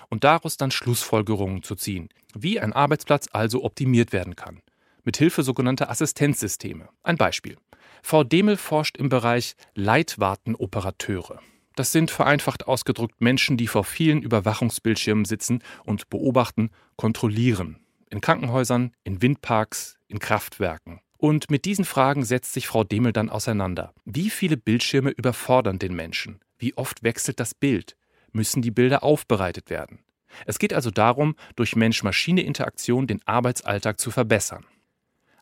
Und 0.08 0.24
daraus 0.24 0.56
dann 0.56 0.70
Schlussfolgerungen 0.70 1.62
zu 1.62 1.74
ziehen, 1.74 2.08
wie 2.34 2.60
ein 2.60 2.72
Arbeitsplatz 2.72 3.28
also 3.32 3.64
optimiert 3.64 4.12
werden 4.12 4.36
kann. 4.36 4.62
Mit 5.04 5.16
Hilfe 5.16 5.42
sogenannter 5.42 5.90
Assistenzsysteme. 5.90 6.88
Ein 7.02 7.16
Beispiel. 7.16 7.56
Frau 8.02 8.24
Demel 8.24 8.56
forscht 8.56 8.96
im 8.96 9.08
Bereich 9.08 9.54
Leitwartenoperateure. 9.74 11.40
Das 11.76 11.92
sind 11.92 12.10
vereinfacht 12.10 12.66
ausgedrückt 12.66 13.20
Menschen, 13.20 13.56
die 13.56 13.66
vor 13.66 13.84
vielen 13.84 14.22
Überwachungsbildschirmen 14.22 15.26
sitzen 15.26 15.62
und 15.84 16.08
beobachten, 16.08 16.70
kontrollieren. 16.96 17.78
In 18.16 18.22
Krankenhäusern, 18.22 18.92
in 19.04 19.20
Windparks, 19.20 19.98
in 20.08 20.20
Kraftwerken. 20.20 21.00
Und 21.18 21.50
mit 21.50 21.66
diesen 21.66 21.84
Fragen 21.84 22.24
setzt 22.24 22.54
sich 22.54 22.66
Frau 22.66 22.82
Demel 22.82 23.12
dann 23.12 23.28
auseinander. 23.28 23.92
Wie 24.06 24.30
viele 24.30 24.56
Bildschirme 24.56 25.10
überfordern 25.10 25.78
den 25.78 25.94
Menschen? 25.94 26.40
Wie 26.56 26.74
oft 26.78 27.02
wechselt 27.02 27.40
das 27.40 27.54
Bild? 27.54 27.94
Müssen 28.32 28.62
die 28.62 28.70
Bilder 28.70 29.02
aufbereitet 29.02 29.68
werden? 29.68 29.98
Es 30.46 30.58
geht 30.58 30.72
also 30.72 30.90
darum, 30.90 31.36
durch 31.56 31.76
Mensch-Maschine-Interaktion 31.76 33.06
den 33.06 33.20
Arbeitsalltag 33.26 34.00
zu 34.00 34.10
verbessern. 34.10 34.64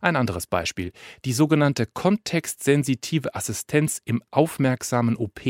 Ein 0.01 0.17
anderes 0.17 0.49
Beispiel, 0.49 0.91
die 1.25 1.33
sogenannte 1.33 1.87
kontextsensitive 1.87 3.37
Assistenz 3.37 4.03
im 4.05 4.21
aufmerksamen 4.33 5.17
OP. 5.17 5.43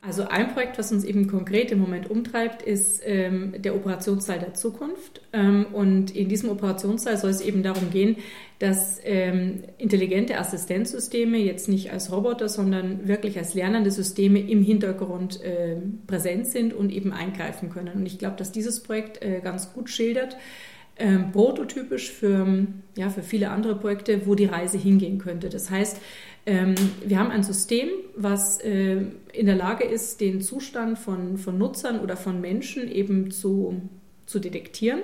Also 0.00 0.28
ein 0.28 0.54
Projekt, 0.54 0.78
was 0.78 0.92
uns 0.92 1.02
eben 1.02 1.26
konkret 1.26 1.72
im 1.72 1.80
Moment 1.80 2.08
umtreibt, 2.08 2.62
ist 2.62 3.02
ähm, 3.04 3.60
der 3.60 3.74
Operationssaal 3.74 4.38
der 4.38 4.54
Zukunft. 4.54 5.22
Ähm, 5.32 5.66
und 5.72 6.14
in 6.14 6.28
diesem 6.28 6.50
Operationssaal 6.50 7.16
soll 7.16 7.30
es 7.30 7.40
eben 7.40 7.64
darum 7.64 7.90
gehen, 7.90 8.16
dass 8.60 9.00
ähm, 9.02 9.64
intelligente 9.76 10.38
Assistenzsysteme 10.38 11.38
jetzt 11.38 11.68
nicht 11.68 11.92
als 11.92 12.12
Roboter, 12.12 12.48
sondern 12.48 13.08
wirklich 13.08 13.38
als 13.38 13.54
lernende 13.54 13.90
Systeme 13.90 14.38
im 14.38 14.62
Hintergrund 14.62 15.42
äh, 15.42 15.76
präsent 16.06 16.46
sind 16.46 16.74
und 16.74 16.90
eben 16.90 17.12
eingreifen 17.12 17.68
können. 17.68 17.94
Und 17.96 18.06
ich 18.06 18.20
glaube, 18.20 18.36
dass 18.36 18.52
dieses 18.52 18.84
Projekt 18.84 19.20
äh, 19.20 19.40
ganz 19.42 19.72
gut 19.72 19.90
schildert, 19.90 20.36
ähm, 21.00 21.30
prototypisch 21.32 22.10
für, 22.10 22.66
ja, 22.96 23.10
für 23.10 23.22
viele 23.22 23.50
andere 23.50 23.76
Projekte, 23.76 24.26
wo 24.26 24.34
die 24.34 24.46
Reise 24.46 24.78
hingehen 24.78 25.18
könnte. 25.18 25.48
Das 25.48 25.70
heißt, 25.70 26.00
ähm, 26.46 26.74
wir 27.04 27.18
haben 27.18 27.30
ein 27.30 27.42
System, 27.42 27.88
was 28.16 28.60
äh, 28.60 29.02
in 29.32 29.46
der 29.46 29.56
Lage 29.56 29.84
ist, 29.84 30.20
den 30.20 30.40
Zustand 30.40 30.98
von, 30.98 31.38
von 31.38 31.58
Nutzern 31.58 32.00
oder 32.00 32.16
von 32.16 32.40
Menschen 32.40 32.90
eben 32.90 33.30
zu, 33.30 33.82
zu 34.26 34.38
detektieren. 34.38 35.02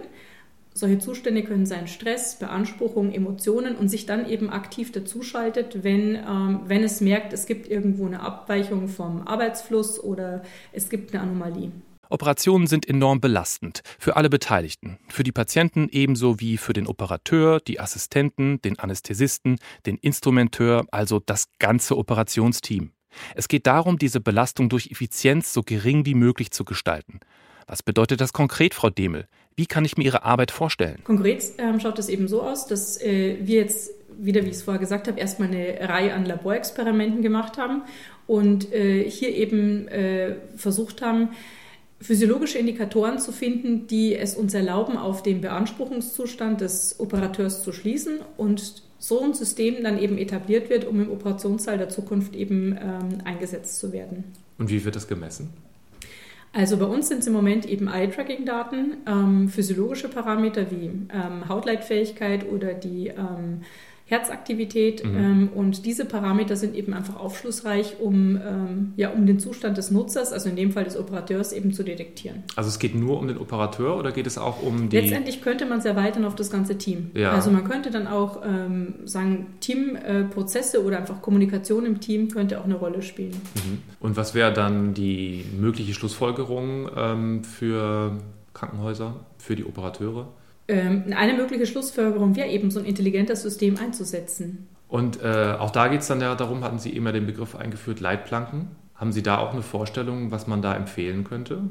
Solche 0.76 0.98
Zustände 0.98 1.44
können 1.44 1.66
sein 1.66 1.86
Stress, 1.86 2.36
Beanspruchung, 2.40 3.12
Emotionen 3.12 3.76
und 3.76 3.88
sich 3.88 4.06
dann 4.06 4.28
eben 4.28 4.50
aktiv 4.50 4.90
dazuschaltet, 4.90 5.84
wenn, 5.84 6.16
ähm, 6.16 6.60
wenn 6.66 6.82
es 6.82 7.00
merkt, 7.00 7.32
es 7.32 7.46
gibt 7.46 7.68
irgendwo 7.70 8.06
eine 8.06 8.20
Abweichung 8.20 8.88
vom 8.88 9.26
Arbeitsfluss 9.26 10.02
oder 10.02 10.42
es 10.72 10.88
gibt 10.88 11.14
eine 11.14 11.22
Anomalie. 11.22 11.70
Operationen 12.10 12.66
sind 12.66 12.88
enorm 12.88 13.20
belastend 13.20 13.82
für 13.98 14.16
alle 14.16 14.30
Beteiligten, 14.30 14.98
für 15.08 15.24
die 15.24 15.32
Patienten 15.32 15.88
ebenso 15.90 16.40
wie 16.40 16.56
für 16.56 16.72
den 16.72 16.86
Operateur, 16.86 17.60
die 17.60 17.80
Assistenten, 17.80 18.60
den 18.62 18.78
Anästhesisten, 18.78 19.58
den 19.86 19.96
Instrumenteur, 19.96 20.86
also 20.90 21.20
das 21.24 21.46
ganze 21.58 21.96
Operationsteam. 21.96 22.92
Es 23.34 23.48
geht 23.48 23.66
darum, 23.66 23.98
diese 23.98 24.20
Belastung 24.20 24.68
durch 24.68 24.90
Effizienz 24.90 25.52
so 25.52 25.62
gering 25.62 26.04
wie 26.04 26.14
möglich 26.14 26.50
zu 26.50 26.64
gestalten. 26.64 27.20
Was 27.66 27.82
bedeutet 27.82 28.20
das 28.20 28.32
konkret, 28.32 28.74
Frau 28.74 28.90
Demel? 28.90 29.26
Wie 29.56 29.66
kann 29.66 29.84
ich 29.84 29.96
mir 29.96 30.04
Ihre 30.04 30.24
Arbeit 30.24 30.50
vorstellen? 30.50 31.02
Konkret 31.04 31.44
ähm, 31.58 31.80
schaut 31.80 31.98
es 31.98 32.08
eben 32.08 32.28
so 32.28 32.42
aus, 32.42 32.66
dass 32.66 33.00
äh, 33.00 33.38
wir 33.40 33.60
jetzt 33.60 33.90
wieder, 34.16 34.42
wie 34.42 34.48
ich 34.48 34.56
es 34.56 34.62
vorher 34.62 34.80
gesagt 34.80 35.08
habe, 35.08 35.18
erstmal 35.18 35.48
eine 35.48 35.88
Reihe 35.88 36.14
an 36.14 36.24
Laborexperimenten 36.24 37.22
gemacht 37.22 37.56
haben 37.56 37.82
und 38.26 38.72
äh, 38.72 39.08
hier 39.08 39.34
eben 39.34 39.88
äh, 39.88 40.36
versucht 40.56 41.02
haben, 41.02 41.30
physiologische 42.04 42.58
Indikatoren 42.58 43.18
zu 43.18 43.32
finden, 43.32 43.86
die 43.86 44.14
es 44.14 44.36
uns 44.36 44.52
erlauben, 44.52 44.98
auf 44.98 45.22
den 45.22 45.40
Beanspruchungszustand 45.40 46.60
des 46.60 47.00
Operateurs 47.00 47.62
zu 47.62 47.72
schließen 47.72 48.18
und 48.36 48.82
so 48.98 49.22
ein 49.22 49.32
System 49.32 49.82
dann 49.82 49.98
eben 49.98 50.18
etabliert 50.18 50.68
wird, 50.68 50.86
um 50.86 51.00
im 51.00 51.10
Operationssaal 51.10 51.78
der 51.78 51.88
Zukunft 51.88 52.36
eben 52.36 52.72
ähm, 52.72 53.18
eingesetzt 53.24 53.78
zu 53.78 53.92
werden. 53.92 54.24
Und 54.58 54.70
wie 54.70 54.84
wird 54.84 54.96
das 54.96 55.08
gemessen? 55.08 55.48
Also 56.52 56.76
bei 56.76 56.84
uns 56.84 57.08
sind 57.08 57.20
es 57.20 57.26
im 57.26 57.32
Moment 57.32 57.66
eben 57.66 57.88
Eye-Tracking-Daten, 57.88 58.98
ähm, 59.06 59.48
physiologische 59.48 60.08
Parameter 60.08 60.70
wie 60.70 60.84
ähm, 60.84 61.48
Hautleitfähigkeit 61.48 62.46
oder 62.46 62.74
die 62.74 63.08
ähm, 63.08 63.62
Herzaktivität. 64.06 65.02
Mhm. 65.02 65.16
Ähm, 65.16 65.48
und 65.54 65.86
diese 65.86 66.04
Parameter 66.04 66.56
sind 66.56 66.74
eben 66.74 66.92
einfach 66.92 67.18
aufschlussreich, 67.18 67.96
um, 68.00 68.36
ähm, 68.36 68.92
ja, 68.96 69.10
um 69.10 69.24
den 69.26 69.38
Zustand 69.38 69.78
des 69.78 69.90
Nutzers, 69.90 70.32
also 70.32 70.50
in 70.50 70.56
dem 70.56 70.72
Fall 70.72 70.84
des 70.84 70.98
Operateurs, 70.98 71.52
eben 71.52 71.72
zu 71.72 71.82
detektieren. 71.84 72.42
Also 72.54 72.68
es 72.68 72.78
geht 72.78 72.94
nur 72.94 73.18
um 73.18 73.28
den 73.28 73.38
Operateur 73.38 73.96
oder 73.96 74.12
geht 74.12 74.26
es 74.26 74.36
auch 74.36 74.62
um 74.62 74.90
die... 74.90 74.98
Letztendlich 74.98 75.40
könnte 75.40 75.64
man 75.64 75.78
es 75.78 75.86
erweitern 75.86 76.26
auf 76.26 76.34
das 76.34 76.50
ganze 76.50 76.76
Team. 76.76 77.12
Ja. 77.14 77.32
Also 77.32 77.50
man 77.50 77.64
könnte 77.64 77.90
dann 77.90 78.06
auch 78.06 78.42
ähm, 78.44 78.94
sagen, 79.06 79.54
Teamprozesse 79.60 80.76
äh, 80.76 80.80
oder 80.80 80.98
einfach 80.98 81.22
Kommunikation 81.22 81.86
im 81.86 82.00
Team 82.00 82.28
könnte 82.28 82.60
auch 82.60 82.64
eine 82.64 82.74
Rolle 82.76 83.00
spielen. 83.00 83.40
Mhm. 83.54 83.78
Und 84.00 84.18
was 84.18 84.34
wäre 84.34 84.52
dann 84.52 84.92
die 84.92 85.46
mögliche 85.58 85.94
Schlussfolgerung 85.94 86.90
ähm, 86.94 87.42
für 87.42 88.18
Krankenhäuser, 88.52 89.24
für 89.38 89.56
die 89.56 89.64
Operateure? 89.64 90.28
Ähm, 90.66 91.14
eine 91.16 91.34
mögliche 91.34 91.66
Schlussfolgerung 91.66 92.36
wäre 92.36 92.48
eben, 92.48 92.70
so 92.70 92.80
ein 92.80 92.86
intelligentes 92.86 93.42
System 93.42 93.76
einzusetzen. 93.78 94.66
Und 94.88 95.22
äh, 95.22 95.56
auch 95.58 95.70
da 95.70 95.88
geht 95.88 96.00
es 96.00 96.06
dann 96.06 96.20
ja 96.20 96.34
darum, 96.34 96.64
hatten 96.64 96.78
Sie 96.78 96.90
immer 96.90 97.12
den 97.12 97.26
Begriff 97.26 97.54
eingeführt, 97.56 98.00
Leitplanken. 98.00 98.68
Haben 98.94 99.12
Sie 99.12 99.22
da 99.22 99.38
auch 99.38 99.52
eine 99.52 99.62
Vorstellung, 99.62 100.30
was 100.30 100.46
man 100.46 100.62
da 100.62 100.74
empfehlen 100.74 101.24
könnte? 101.24 101.64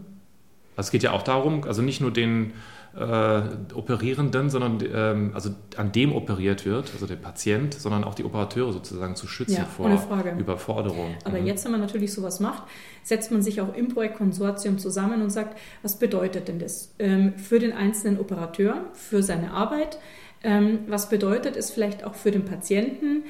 Also 0.76 0.88
es 0.88 0.92
geht 0.92 1.04
ja 1.04 1.12
auch 1.12 1.24
darum, 1.24 1.64
also 1.64 1.82
nicht 1.82 2.02
nur 2.02 2.12
den 2.12 2.54
äh, 2.96 3.42
Operierenden, 3.74 4.50
sondern 4.50 4.80
ähm, 4.94 5.32
also 5.34 5.50
an 5.78 5.92
dem 5.92 6.14
operiert 6.14 6.66
wird, 6.66 6.92
also 6.94 7.08
der 7.08 7.16
Patient, 7.16 7.74
sondern 7.74 8.04
auch 8.04 8.14
die 8.14 8.24
Operateure 8.24 8.72
sozusagen 8.72 9.16
zu 9.16 9.28
schützen 9.28 9.58
ja, 9.58 9.66
vor 9.66 9.90
Überforderung. 10.38 11.16
Aber 11.24 11.40
mhm. 11.40 11.48
jetzt, 11.48 11.66
wenn 11.66 11.72
man 11.72 11.82
natürlich 11.82 12.14
sowas 12.14 12.40
macht, 12.40 12.64
setzt 13.04 13.32
man 13.32 13.42
sich 13.42 13.62
auch 13.62 13.74
im 13.76 13.88
Projektkonsortium 13.88 14.78
zusammen 14.78 15.22
und 15.22 15.32
sagt, 15.32 15.58
was 15.82 15.98
bedeutet 15.98 16.48
denn 16.48 16.60
das 16.60 16.94
ähm, 17.00 17.34
für 17.38 17.60
den 17.60 17.74
einzelnen 17.74 18.20
Operateur, 18.20 18.86
für 18.94 19.24
seine 19.24 19.52
Arbeit? 19.52 19.98
Ähm, 20.44 20.80
was 20.88 21.10
bedeutet 21.10 21.56
es 21.56 21.72
vielleicht 21.72 22.04
auch 22.04 22.16
für 22.16 22.30
den 22.30 22.46
Patienten? 22.46 23.24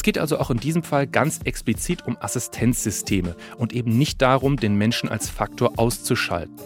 Es 0.00 0.02
geht 0.02 0.16
also 0.16 0.38
auch 0.38 0.48
in 0.50 0.56
diesem 0.56 0.82
Fall 0.82 1.06
ganz 1.06 1.40
explizit 1.44 2.06
um 2.06 2.16
Assistenzsysteme 2.18 3.36
und 3.58 3.74
eben 3.74 3.98
nicht 3.98 4.22
darum, 4.22 4.56
den 4.56 4.76
Menschen 4.76 5.10
als 5.10 5.28
Faktor 5.28 5.72
auszuschalten. 5.76 6.56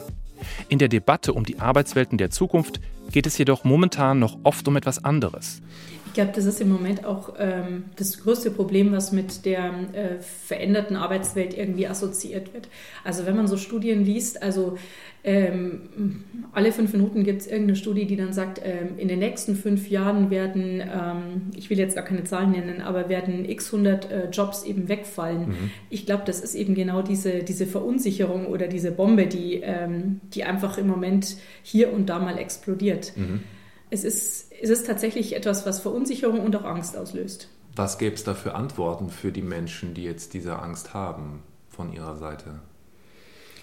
In 0.69 0.79
der 0.79 0.87
Debatte 0.87 1.33
um 1.33 1.43
die 1.43 1.59
Arbeitswelten 1.59 2.17
der 2.17 2.31
Zukunft 2.31 2.79
geht 3.11 3.27
es 3.27 3.37
jedoch 3.37 3.65
momentan 3.65 4.21
noch 4.21 4.39
oft 4.45 4.69
um 4.69 4.77
etwas 4.77 5.05
anderes. 5.05 5.63
Ich 6.15 6.17
glaube, 6.17 6.31
das 6.33 6.45
ist 6.45 6.61
im 6.61 6.69
Moment 6.69 7.05
auch 7.05 7.35
ähm, 7.41 7.87
das 7.97 8.23
größte 8.23 8.53
Problem, 8.53 8.93
was 8.93 9.11
mit 9.11 9.45
der 9.45 9.65
äh, 9.95 10.21
veränderten 10.21 10.95
Arbeitswelt 10.95 11.59
irgendwie 11.59 11.89
assoziiert 11.89 12.55
wird. 12.55 12.69
Also 13.03 13.27
wenn 13.27 13.35
man 13.35 13.49
so 13.49 13.57
Studien 13.57 14.05
liest, 14.05 14.41
also 14.41 14.79
ähm, 15.25 16.23
alle 16.53 16.71
fünf 16.71 16.93
Minuten 16.93 17.25
gibt 17.25 17.41
es 17.41 17.49
irgendeine 17.49 17.75
Studie, 17.75 18.07
die 18.07 18.15
dann 18.15 18.33
sagt, 18.33 18.61
ähm, 18.65 18.97
in 18.97 19.09
den 19.09 19.19
nächsten 19.19 19.57
fünf 19.57 19.91
Jahren 19.91 20.31
werden, 20.31 20.81
ähm, 20.83 21.51
ich 21.57 21.69
will 21.69 21.81
jetzt 21.81 21.97
gar 21.97 22.05
keine 22.05 22.23
Zahlen 22.23 22.53
nennen, 22.53 22.81
aber 22.81 23.09
werden 23.09 23.45
x 23.45 23.75
100 23.75 24.09
äh, 24.13 24.31
Jobs 24.31 24.63
eben 24.63 24.89
wegfallen. 24.89 25.49
Mhm. 25.49 25.71
Ich 25.91 26.07
glaube, 26.07 26.23
das 26.27 26.39
ist 26.39 26.55
eben 26.55 26.77
genau 26.77 27.03
diese, 27.03 27.43
diese 27.43 27.67
Verunsicherung 27.67 28.47
oder 28.47 28.69
diese 28.69 28.93
Bombe, 28.93 29.27
die, 29.27 29.63
ähm, 29.65 30.21
die 30.33 30.45
einfach 30.45 30.79
im 30.79 30.87
Moment 30.87 31.39
hier 31.65 31.93
und 31.93 32.09
da 32.09 32.21
mal 32.21 32.39
explodiert. 32.39 33.15
Mhm. 33.17 33.41
Es 33.95 34.03
ist 34.05 34.53
es 34.61 34.71
ist 34.71 34.87
tatsächlich 34.87 35.37
etwas, 35.37 35.67
was 35.67 35.81
Verunsicherung 35.81 36.41
und 36.41 36.57
auch 36.57 36.65
Angst 36.65 36.97
auslöst. 36.97 37.49
Was 37.77 37.99
gäbe 37.99 38.15
es 38.15 38.25
da 38.25 38.35
für 38.35 38.55
Antworten 38.55 39.09
für 39.09 39.31
die 39.31 39.43
Menschen, 39.43 39.95
die 39.95 40.05
jetzt 40.05 40.35
diese 40.35 40.59
Angst 40.59 40.95
haben 40.95 41.43
von 41.69 41.93
ihrer 41.93 42.17
Seite? 42.17 42.61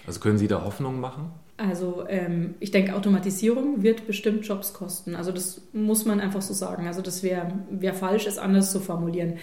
Also 0.06 0.20
können 0.20 0.38
Sie 0.38 0.48
da 0.48 0.64
Hoffnung 0.64 1.00
machen? 1.00 1.30
Also 1.56 2.04
ähm, 2.08 2.54
ich 2.60 2.70
denke, 2.70 2.94
Automatisierung 2.94 3.82
wird 3.82 4.06
bestimmt 4.06 4.46
Jobs 4.46 4.72
kosten. 4.72 5.14
Also 5.14 5.32
das 5.32 5.60
muss 5.72 6.04
man 6.04 6.20
einfach 6.20 6.42
so 6.42 6.54
sagen. 6.54 6.86
Also 6.86 7.02
das 7.02 7.22
wäre 7.22 7.52
wär 7.70 7.94
falsch, 7.94 8.26
es 8.26 8.38
anders 8.38 8.72
zu 8.72 8.80
formulieren. 8.80 9.34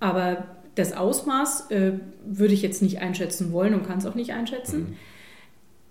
Aber 0.00 0.44
das 0.74 0.92
Ausmaß 0.92 1.70
äh, 1.70 1.92
würde 2.24 2.54
ich 2.54 2.62
jetzt 2.62 2.82
nicht 2.82 3.00
einschätzen 3.00 3.52
wollen 3.52 3.74
und 3.74 3.86
kann 3.86 3.98
es 3.98 4.06
auch 4.06 4.14
nicht 4.14 4.32
einschätzen. 4.32 4.80
Mhm. 4.80 4.96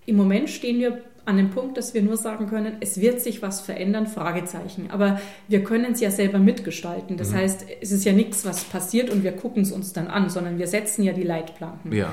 Im 0.06 0.16
Moment 0.16 0.50
stehen 0.50 0.80
wir 0.80 1.02
an 1.30 1.36
dem 1.36 1.50
Punkt, 1.50 1.76
dass 1.76 1.94
wir 1.94 2.02
nur 2.02 2.16
sagen 2.16 2.48
können, 2.48 2.78
es 2.80 3.00
wird 3.00 3.20
sich 3.20 3.40
was 3.40 3.60
verändern, 3.60 4.08
Fragezeichen. 4.08 4.90
Aber 4.90 5.20
wir 5.46 5.62
können 5.62 5.92
es 5.92 6.00
ja 6.00 6.10
selber 6.10 6.40
mitgestalten. 6.40 7.16
Das 7.16 7.30
mhm. 7.30 7.36
heißt, 7.36 7.66
es 7.80 7.92
ist 7.92 8.04
ja 8.04 8.12
nichts, 8.12 8.44
was 8.44 8.64
passiert 8.64 9.10
und 9.10 9.22
wir 9.22 9.30
gucken 9.30 9.62
es 9.62 9.70
uns 9.70 9.92
dann 9.92 10.08
an, 10.08 10.28
sondern 10.28 10.58
wir 10.58 10.66
setzen 10.66 11.04
ja 11.04 11.12
die 11.12 11.22
Leitplanken. 11.22 11.92
Ja. 11.92 12.12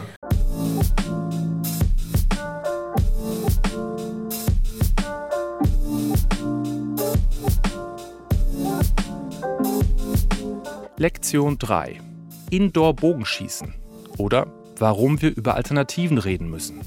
Lektion 10.98 11.58
3. 11.58 12.02
Indoor-Bogenschießen. 12.52 13.74
Oder 14.20 14.46
warum 14.78 15.24
wir 15.24 15.36
über 15.36 15.56
Alternativen 15.56 16.20
reden 16.20 16.52
müssen. 16.52 16.82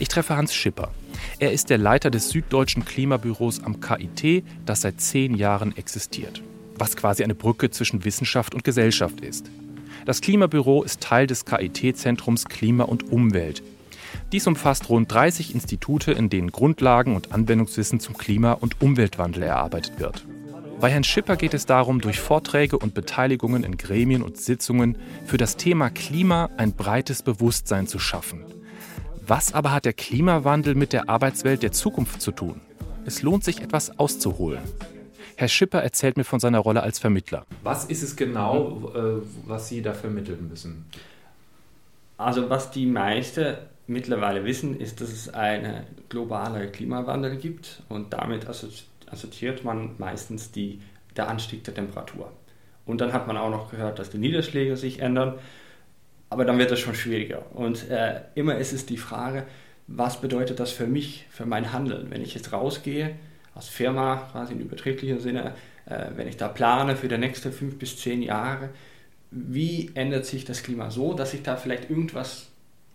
Ich 0.00 0.08
treffe 0.08 0.34
Hans 0.34 0.54
Schipper. 0.54 0.92
Er 1.38 1.52
ist 1.52 1.68
der 1.68 1.76
Leiter 1.76 2.10
des 2.10 2.30
Süddeutschen 2.30 2.86
Klimabüros 2.86 3.62
am 3.62 3.80
KIT, 3.80 4.42
das 4.64 4.80
seit 4.80 4.98
zehn 4.98 5.34
Jahren 5.34 5.76
existiert. 5.76 6.42
Was 6.76 6.96
quasi 6.96 7.22
eine 7.22 7.34
Brücke 7.34 7.70
zwischen 7.70 8.02
Wissenschaft 8.02 8.54
und 8.54 8.64
Gesellschaft 8.64 9.20
ist. 9.20 9.50
Das 10.06 10.22
Klimabüro 10.22 10.82
ist 10.82 11.02
Teil 11.02 11.26
des 11.26 11.44
KIT-Zentrums 11.44 12.46
Klima 12.46 12.84
und 12.84 13.12
Umwelt. 13.12 13.62
Dies 14.32 14.46
umfasst 14.46 14.88
rund 14.88 15.12
30 15.12 15.54
Institute, 15.54 16.12
in 16.12 16.30
denen 16.30 16.50
Grundlagen 16.50 17.14
und 17.14 17.32
Anwendungswissen 17.32 18.00
zum 18.00 18.16
Klima- 18.16 18.54
und 18.54 18.80
Umweltwandel 18.80 19.42
erarbeitet 19.42 20.00
wird. 20.00 20.24
Bei 20.80 20.90
Herrn 20.90 21.04
Schipper 21.04 21.36
geht 21.36 21.52
es 21.52 21.66
darum, 21.66 22.00
durch 22.00 22.20
Vorträge 22.20 22.78
und 22.78 22.94
Beteiligungen 22.94 23.64
in 23.64 23.76
Gremien 23.76 24.22
und 24.22 24.38
Sitzungen 24.38 24.96
für 25.26 25.36
das 25.36 25.58
Thema 25.58 25.90
Klima 25.90 26.48
ein 26.56 26.72
breites 26.72 27.20
Bewusstsein 27.20 27.86
zu 27.86 27.98
schaffen. 27.98 28.46
Was 29.30 29.54
aber 29.54 29.70
hat 29.70 29.84
der 29.84 29.92
Klimawandel 29.92 30.74
mit 30.74 30.92
der 30.92 31.08
Arbeitswelt 31.08 31.62
der 31.62 31.70
Zukunft 31.70 32.20
zu 32.20 32.32
tun? 32.32 32.60
Es 33.06 33.22
lohnt 33.22 33.44
sich 33.44 33.62
etwas 33.62 33.96
auszuholen. 33.96 34.58
Herr 35.36 35.46
Schipper 35.46 35.80
erzählt 35.80 36.16
mir 36.16 36.24
von 36.24 36.40
seiner 36.40 36.58
Rolle 36.58 36.82
als 36.82 36.98
Vermittler. 36.98 37.46
Was 37.62 37.84
ist 37.84 38.02
es 38.02 38.16
genau, 38.16 38.92
äh, 38.92 39.22
was 39.46 39.68
Sie 39.68 39.82
da 39.82 39.92
vermitteln 39.92 40.48
müssen? 40.48 40.84
Also 42.16 42.50
was 42.50 42.72
die 42.72 42.86
meisten 42.86 43.54
mittlerweile 43.86 44.44
wissen, 44.44 44.76
ist, 44.80 45.00
dass 45.00 45.10
es 45.10 45.32
einen 45.32 45.84
globalen 46.08 46.72
Klimawandel 46.72 47.36
gibt 47.36 47.84
und 47.88 48.12
damit 48.12 48.48
assozi 48.48 48.82
assoziiert 49.12 49.62
man 49.62 49.94
meistens 49.98 50.50
die, 50.50 50.82
der 51.16 51.28
Anstieg 51.28 51.62
der 51.62 51.74
Temperatur. 51.74 52.32
Und 52.84 53.00
dann 53.00 53.12
hat 53.12 53.28
man 53.28 53.36
auch 53.36 53.50
noch 53.50 53.70
gehört, 53.70 54.00
dass 54.00 54.10
die 54.10 54.18
Niederschläge 54.18 54.76
sich 54.76 54.98
ändern, 54.98 55.38
aber 56.30 56.44
dann 56.44 56.58
wird 56.58 56.70
es 56.70 56.80
schon 56.80 56.94
schwieriger. 56.94 57.44
Und 57.54 57.90
äh, 57.90 58.20
immer 58.34 58.56
ist 58.56 58.72
es 58.72 58.86
die 58.86 58.96
Frage, 58.96 59.46
was 59.88 60.20
bedeutet 60.20 60.60
das 60.60 60.70
für 60.70 60.86
mich, 60.86 61.26
für 61.30 61.44
mein 61.44 61.72
Handeln, 61.72 62.10
wenn 62.10 62.22
ich 62.22 62.34
jetzt 62.34 62.52
rausgehe, 62.52 63.16
als 63.54 63.68
Firma 63.68 64.28
quasi 64.30 64.54
in 64.54 64.60
überträglichem 64.60 65.18
Sinne, 65.18 65.54
äh, 65.86 66.06
wenn 66.14 66.28
ich 66.28 66.36
da 66.36 66.48
plane 66.48 66.96
für 66.96 67.08
die 67.08 67.18
nächsten 67.18 67.52
fünf 67.52 67.78
bis 67.78 67.98
zehn 67.98 68.22
Jahre, 68.22 68.70
wie 69.32 69.90
ändert 69.94 70.24
sich 70.24 70.44
das 70.44 70.62
Klima 70.62 70.90
so, 70.90 71.14
dass 71.14 71.34
ich 71.34 71.42
da 71.42 71.56
vielleicht 71.56 71.90
irgendwas 71.90 72.48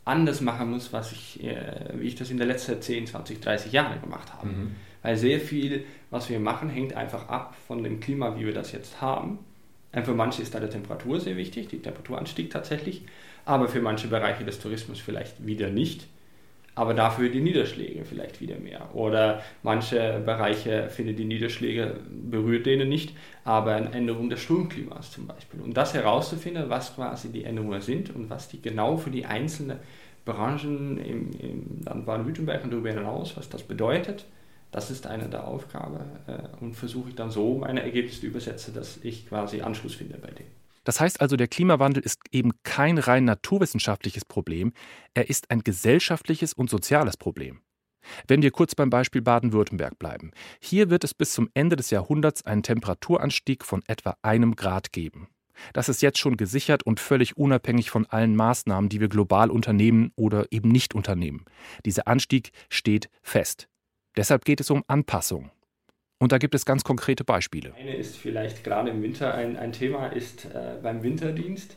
anders 0.05 0.39
machen 0.39 0.71
muss, 0.71 0.93
was 0.93 1.11
ich, 1.11 1.43
äh, 1.43 1.93
wie 1.95 2.07
ich 2.07 2.15
das 2.15 2.29
in 2.29 2.37
den 2.37 2.47
letzten 2.47 2.81
10, 2.81 3.07
20, 3.07 3.41
30 3.41 3.71
Jahren 3.73 3.99
gemacht 4.01 4.31
habe. 4.33 4.47
Mhm. 4.47 4.75
Weil 5.01 5.17
sehr 5.17 5.39
viel, 5.39 5.83
was 6.09 6.29
wir 6.29 6.39
machen, 6.39 6.69
hängt 6.69 6.93
einfach 6.93 7.27
ab 7.27 7.55
von 7.67 7.83
dem 7.83 7.99
Klima, 7.99 8.37
wie 8.37 8.45
wir 8.45 8.53
das 8.53 8.71
jetzt 8.71 9.01
haben. 9.01 9.39
Und 9.95 10.05
für 10.05 10.13
manche 10.13 10.41
ist 10.41 10.53
da 10.53 10.59
die 10.59 10.67
Temperatur 10.67 11.19
sehr 11.21 11.37
wichtig, 11.37 11.69
die 11.69 11.81
Temperaturanstieg 11.81 12.51
tatsächlich, 12.51 13.03
aber 13.45 13.69
für 13.69 13.81
manche 13.81 14.07
Bereiche 14.07 14.43
des 14.43 14.59
Tourismus 14.59 14.99
vielleicht 14.99 15.45
wieder 15.45 15.69
nicht. 15.69 16.07
Aber 16.77 16.93
dafür 16.93 17.29
die 17.29 17.39
Niederschläge 17.39 18.03
vielleicht 18.03 18.41
wieder 18.41 18.57
mehr. 18.57 18.93
Oder 18.93 19.41
manche 19.63 20.21
Bereiche 20.25 20.89
finden 20.89 21.15
die 21.15 21.23
Niederschläge, 21.23 22.01
berührt 22.09 22.65
denen 22.65 22.89
nicht, 22.89 23.15
aber 23.45 23.75
eine 23.75 23.93
Änderung 23.93 24.29
des 24.29 24.41
Stromklimas 24.41 25.11
zum 25.11 25.25
Beispiel. 25.25 25.61
Und 25.61 25.77
das 25.77 25.93
herauszufinden, 25.93 26.69
was 26.69 26.93
quasi 26.93 27.31
die 27.31 27.45
Änderungen 27.45 27.79
sind 27.79 28.13
und 28.13 28.29
was 28.29 28.49
die 28.49 28.61
genau 28.61 28.97
für 28.97 29.09
die 29.09 29.25
einzelnen 29.25 29.79
Branchen 30.25 30.97
im, 30.97 31.31
im 31.39 31.81
Land 31.85 32.05
Baden-Württemberg 32.05 32.65
und 32.65 32.73
darüber 32.73 32.91
hinaus, 32.91 33.37
was 33.37 33.47
das 33.47 33.63
bedeutet, 33.63 34.25
das 34.75 34.91
ist 34.91 35.07
eine 35.07 35.29
der 35.29 35.47
Aufgaben 35.47 36.01
äh, 36.27 36.49
und 36.59 36.75
versuche 36.75 37.07
ich 37.07 37.15
dann 37.15 37.31
so 37.31 37.59
meine 37.59 37.81
Ergebnisse 37.81 38.19
zu 38.19 38.27
übersetzen, 38.27 38.73
dass 38.73 38.97
ich 39.03 39.25
quasi 39.25 39.61
Anschluss 39.61 39.95
finde 39.95 40.17
bei 40.17 40.31
denen. 40.31 40.51
Das 40.83 40.99
heißt 40.99 41.21
also, 41.21 41.37
der 41.37 41.47
Klimawandel 41.47 42.03
ist 42.03 42.19
eben 42.31 42.51
kein 42.63 42.97
rein 42.97 43.23
naturwissenschaftliches 43.23 44.25
Problem, 44.25 44.73
er 45.13 45.29
ist 45.29 45.49
ein 45.49 45.61
gesellschaftliches 45.61 46.51
und 46.51 46.69
soziales 46.69 47.15
Problem. 47.15 47.61
Wenn 48.27 48.41
wir 48.41 48.51
kurz 48.51 48.75
beim 48.75 48.89
Beispiel 48.89 49.21
Baden-Württemberg 49.21 49.97
bleiben. 49.97 50.31
Hier 50.59 50.89
wird 50.89 51.05
es 51.05 51.13
bis 51.13 51.31
zum 51.31 51.49
Ende 51.53 51.77
des 51.77 51.89
Jahrhunderts 51.89 52.45
einen 52.45 52.61
Temperaturanstieg 52.61 53.63
von 53.63 53.81
etwa 53.87 54.17
einem 54.23 54.57
Grad 54.57 54.91
geben. 54.91 55.29
Das 55.71 55.87
ist 55.87 56.01
jetzt 56.01 56.19
schon 56.19 56.35
gesichert 56.35 56.83
und 56.83 56.99
völlig 56.99 57.37
unabhängig 57.37 57.89
von 57.89 58.05
allen 58.07 58.35
Maßnahmen, 58.35 58.89
die 58.89 58.99
wir 58.99 59.07
global 59.07 59.49
unternehmen 59.49 60.11
oder 60.17 60.51
eben 60.51 60.69
nicht 60.69 60.93
unternehmen. 60.93 61.45
Dieser 61.85 62.09
Anstieg 62.09 62.51
steht 62.69 63.09
fest. 63.23 63.69
Deshalb 64.17 64.45
geht 64.45 64.59
es 64.61 64.69
um 64.69 64.83
Anpassung. 64.87 65.51
Und 66.17 66.31
da 66.31 66.37
gibt 66.37 66.55
es 66.55 66.65
ganz 66.65 66.83
konkrete 66.83 67.23
Beispiele. 67.23 67.73
Eine 67.75 67.95
ist 67.95 68.15
vielleicht 68.15 68.63
gerade 68.63 68.89
im 68.89 69.01
Winter 69.01 69.33
ein, 69.33 69.57
ein 69.57 69.73
Thema, 69.73 70.07
ist 70.07 70.45
äh, 70.45 70.77
beim 70.81 71.03
Winterdienst. 71.03 71.75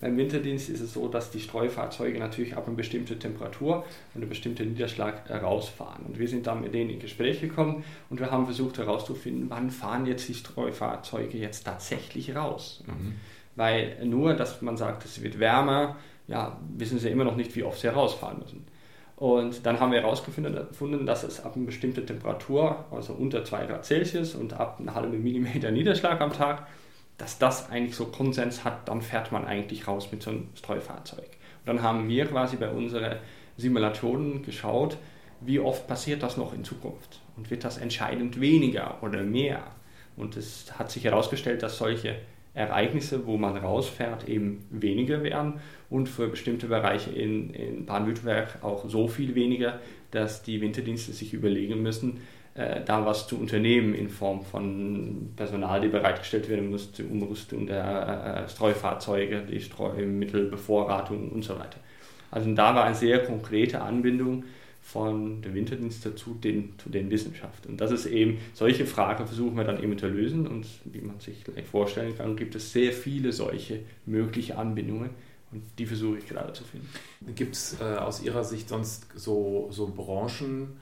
Beim 0.00 0.18
Winterdienst 0.18 0.68
ist 0.68 0.80
es 0.80 0.92
so, 0.92 1.08
dass 1.08 1.30
die 1.30 1.40
Streufahrzeuge 1.40 2.18
natürlich 2.18 2.56
ab 2.56 2.66
einer 2.66 2.76
bestimmten 2.76 3.18
Temperatur 3.18 3.84
und 4.12 4.20
einem 4.20 4.28
bestimmten 4.28 4.72
Niederschlag 4.72 5.30
rausfahren. 5.30 6.04
Und 6.04 6.18
wir 6.18 6.28
sind 6.28 6.46
dann 6.46 6.60
mit 6.60 6.74
denen 6.74 6.90
in 6.90 6.98
Gespräch 6.98 7.40
gekommen 7.40 7.84
und 8.10 8.20
wir 8.20 8.30
haben 8.30 8.44
versucht 8.44 8.76
herauszufinden, 8.76 9.48
wann 9.48 9.70
fahren 9.70 10.04
jetzt 10.04 10.28
die 10.28 10.34
Streufahrzeuge 10.34 11.38
jetzt 11.38 11.64
tatsächlich 11.64 12.36
raus. 12.36 12.84
Mhm. 12.86 13.14
Weil 13.54 14.04
nur, 14.04 14.34
dass 14.34 14.60
man 14.60 14.76
sagt, 14.76 15.06
es 15.06 15.22
wird 15.22 15.38
wärmer, 15.38 15.96
ja, 16.26 16.60
wissen 16.76 16.98
sie 16.98 17.08
immer 17.08 17.24
noch 17.24 17.36
nicht, 17.36 17.56
wie 17.56 17.62
oft 17.62 17.80
sie 17.80 17.86
rausfahren 17.86 18.40
müssen. 18.40 18.66
Und 19.16 19.64
dann 19.64 19.80
haben 19.80 19.92
wir 19.92 20.02
herausgefunden, 20.02 21.06
dass 21.06 21.22
es 21.22 21.42
ab 21.42 21.56
einer 21.56 21.64
bestimmten 21.64 22.06
Temperatur, 22.06 22.84
also 22.90 23.14
unter 23.14 23.44
2 23.44 23.66
Grad 23.66 23.86
Celsius 23.86 24.34
und 24.34 24.52
ab 24.52 24.78
einer 24.78 24.94
halben 24.94 25.22
Millimeter 25.22 25.70
Niederschlag 25.70 26.20
am 26.20 26.34
Tag, 26.34 26.66
dass 27.16 27.38
das 27.38 27.70
eigentlich 27.70 27.96
so 27.96 28.06
Konsens 28.06 28.62
hat, 28.62 28.86
dann 28.88 29.00
fährt 29.00 29.32
man 29.32 29.46
eigentlich 29.46 29.88
raus 29.88 30.12
mit 30.12 30.22
so 30.22 30.30
einem 30.30 30.48
Streufahrzeug. 30.54 31.24
Und 31.24 31.66
dann 31.66 31.82
haben 31.82 32.08
wir 32.08 32.26
quasi 32.26 32.56
bei 32.56 32.68
unseren 32.68 33.16
Simulationen 33.56 34.42
geschaut, 34.42 34.98
wie 35.40 35.60
oft 35.60 35.86
passiert 35.86 36.22
das 36.22 36.36
noch 36.36 36.52
in 36.52 36.64
Zukunft 36.64 37.20
und 37.38 37.50
wird 37.50 37.64
das 37.64 37.78
entscheidend 37.78 38.38
weniger 38.38 38.98
oder 39.02 39.22
mehr. 39.22 39.62
Und 40.16 40.36
es 40.36 40.78
hat 40.78 40.90
sich 40.90 41.04
herausgestellt, 41.04 41.62
dass 41.62 41.78
solche 41.78 42.16
Ereignisse, 42.56 43.26
wo 43.26 43.36
man 43.36 43.56
rausfährt, 43.56 44.28
eben 44.28 44.66
weniger 44.70 45.22
werden 45.22 45.60
und 45.90 46.08
für 46.08 46.28
bestimmte 46.28 46.66
Bereiche 46.66 47.10
in, 47.10 47.50
in 47.50 47.84
Baden-Württemberg 47.84 48.58
auch 48.62 48.88
so 48.88 49.08
viel 49.08 49.34
weniger, 49.34 49.78
dass 50.10 50.42
die 50.42 50.60
Winterdienste 50.62 51.12
sich 51.12 51.34
überlegen 51.34 51.82
müssen, 51.82 52.20
äh, 52.54 52.80
da 52.82 53.04
was 53.04 53.28
zu 53.28 53.38
unternehmen 53.38 53.94
in 53.94 54.08
Form 54.08 54.42
von 54.42 55.32
Personal, 55.36 55.82
die 55.82 55.88
bereitgestellt 55.88 56.48
werden 56.48 56.70
muss, 56.70 56.92
die 56.92 57.04
Umrüstung 57.04 57.66
der 57.66 58.44
äh, 58.46 58.48
Streufahrzeuge, 58.48 59.42
die 59.42 59.60
Streumittelbevorratung 59.60 61.30
und 61.32 61.44
so 61.44 61.58
weiter. 61.58 61.78
Also 62.30 62.52
da 62.54 62.74
war 62.74 62.84
eine 62.84 62.94
sehr 62.94 63.22
konkrete 63.22 63.82
Anbindung 63.82 64.44
von 64.86 65.42
der 65.42 65.52
Winterdienste 65.52 66.14
zu 66.14 66.34
den, 66.34 66.78
zu 66.78 66.88
den 66.88 67.10
Wissenschaften. 67.10 67.70
Und 67.70 67.80
das 67.80 67.90
ist 67.90 68.06
eben, 68.06 68.38
solche 68.54 68.86
Fragen 68.86 69.26
versuchen 69.26 69.56
wir 69.56 69.64
dann 69.64 69.82
eben 69.82 69.98
zu 69.98 70.06
lösen 70.06 70.46
und 70.46 70.64
wie 70.84 71.00
man 71.00 71.18
sich 71.18 71.42
gleich 71.42 71.66
vorstellen 71.66 72.16
kann, 72.16 72.36
gibt 72.36 72.54
es 72.54 72.72
sehr 72.72 72.92
viele 72.92 73.32
solche 73.32 73.80
mögliche 74.06 74.56
Anbindungen 74.56 75.10
und 75.50 75.64
die 75.80 75.86
versuche 75.86 76.18
ich 76.18 76.28
gerade 76.28 76.52
zu 76.52 76.62
finden. 76.62 76.88
Gibt 77.34 77.56
es 77.56 77.80
äh, 77.80 77.96
aus 77.96 78.22
Ihrer 78.22 78.44
Sicht 78.44 78.68
sonst 78.68 79.08
so, 79.16 79.66
so 79.72 79.88
Branchen, 79.88 80.76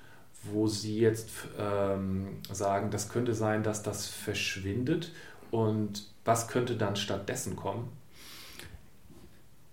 wo 0.52 0.66
Sie 0.66 0.98
jetzt 0.98 1.30
ähm, 1.58 2.26
sagen, 2.52 2.90
das 2.90 3.08
könnte 3.08 3.32
sein, 3.32 3.62
dass 3.62 3.82
das 3.82 4.06
verschwindet 4.06 5.12
und 5.50 6.06
was 6.26 6.48
könnte 6.48 6.76
dann 6.76 6.96
stattdessen 6.96 7.56
kommen? 7.56 7.88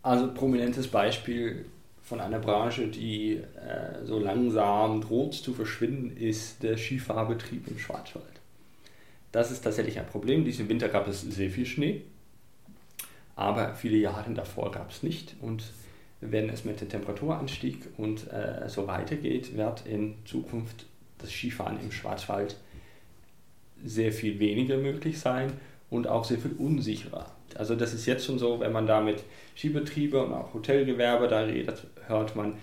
Also 0.04 0.34
prominentes 0.34 0.88
Beispiel 0.88 1.66
von 2.12 2.20
einer 2.20 2.40
Branche, 2.40 2.90
die 2.90 3.36
äh, 3.36 4.04
so 4.04 4.20
langsam 4.20 5.00
droht 5.00 5.34
zu 5.34 5.54
verschwinden, 5.54 6.18
ist 6.18 6.62
der 6.62 6.76
Skifahrbetrieb 6.76 7.70
im 7.70 7.80
Schwarzwald. 7.80 8.42
Das 9.32 9.50
ist 9.50 9.62
tatsächlich 9.62 9.98
ein 9.98 10.08
Problem. 10.08 10.44
Diesen 10.44 10.68
Winter 10.68 10.90
gab 10.90 11.08
es 11.08 11.22
sehr 11.22 11.50
viel 11.50 11.66
Schnee, 11.66 12.02
aber 13.38 13.76
viele 13.76 13.96
Jahre 13.96 14.30
davor 14.34 14.72
gab 14.74 14.92
es 14.92 15.04
nicht. 15.04 15.38
Und 15.40 15.64
wenn 16.20 16.50
es 16.50 16.66
mit 16.66 16.82
dem 16.82 16.90
Temperaturanstieg 16.90 17.78
und 17.96 18.30
äh, 18.30 18.68
so 18.68 18.88
weitergeht, 18.88 19.56
wird 19.56 19.86
in 19.86 20.16
Zukunft 20.26 20.88
das 21.18 21.32
Skifahren 21.32 21.80
im 21.80 21.94
Schwarzwald 21.94 22.58
sehr 23.86 24.12
viel 24.12 24.38
weniger 24.38 24.76
möglich 24.76 25.18
sein 25.18 25.54
und 25.90 26.08
auch 26.08 26.26
sehr 26.26 26.40
viel 26.40 26.56
unsicherer. 26.60 27.32
Also 27.58 27.76
das 27.76 27.94
ist 27.94 28.06
jetzt 28.06 28.26
schon 28.26 28.40
so, 28.40 28.60
wenn 28.60 28.72
man 28.72 28.88
da 28.88 29.02
mit 29.02 29.24
Skibetriebe 29.56 30.24
und 30.24 30.34
auch 30.34 30.54
Hotelgewerbe 30.54 31.28
da 31.28 31.42
redet, 31.42 31.88
hört 32.08 32.36
man, 32.36 32.56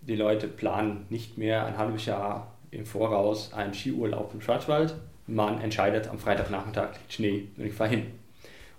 die 0.00 0.16
Leute 0.16 0.48
planen 0.48 1.06
nicht 1.10 1.38
mehr 1.38 1.64
ein 1.64 1.78
halbes 1.78 2.06
Jahr 2.06 2.52
im 2.70 2.86
Voraus 2.86 3.52
einen 3.52 3.74
Skiurlaub 3.74 4.32
im 4.34 4.40
Schwarzwald. 4.40 4.94
Man 5.26 5.60
entscheidet, 5.60 6.08
am 6.08 6.18
Freitagnachmittag 6.18 6.90
Schnee 7.08 7.46
und 7.56 7.66
ich 7.66 7.72
fahre 7.72 7.90
hin. 7.90 8.06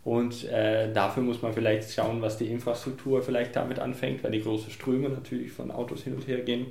Und 0.03 0.43
äh, 0.49 0.91
dafür 0.91 1.23
muss 1.23 1.41
man 1.41 1.53
vielleicht 1.53 1.89
schauen, 1.89 2.21
was 2.21 2.37
die 2.37 2.47
Infrastruktur 2.47 3.21
vielleicht 3.21 3.55
damit 3.55 3.79
anfängt, 3.79 4.23
weil 4.23 4.31
die 4.31 4.41
großen 4.41 4.69
Ströme 4.69 5.07
natürlich 5.07 5.51
von 5.51 5.71
Autos 5.71 6.03
hin 6.03 6.15
und 6.15 6.27
her 6.27 6.39
gehen. 6.39 6.67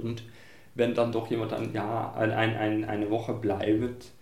Und 0.00 0.22
wenn 0.76 0.94
dann 0.94 1.10
doch 1.10 1.28
jemand 1.28 1.50
dann 1.50 1.72
ja, 1.74 2.14
ein, 2.14 2.30
ein, 2.30 2.84
eine 2.84 3.10
Woche 3.10 3.32
bleibt, 3.34 4.12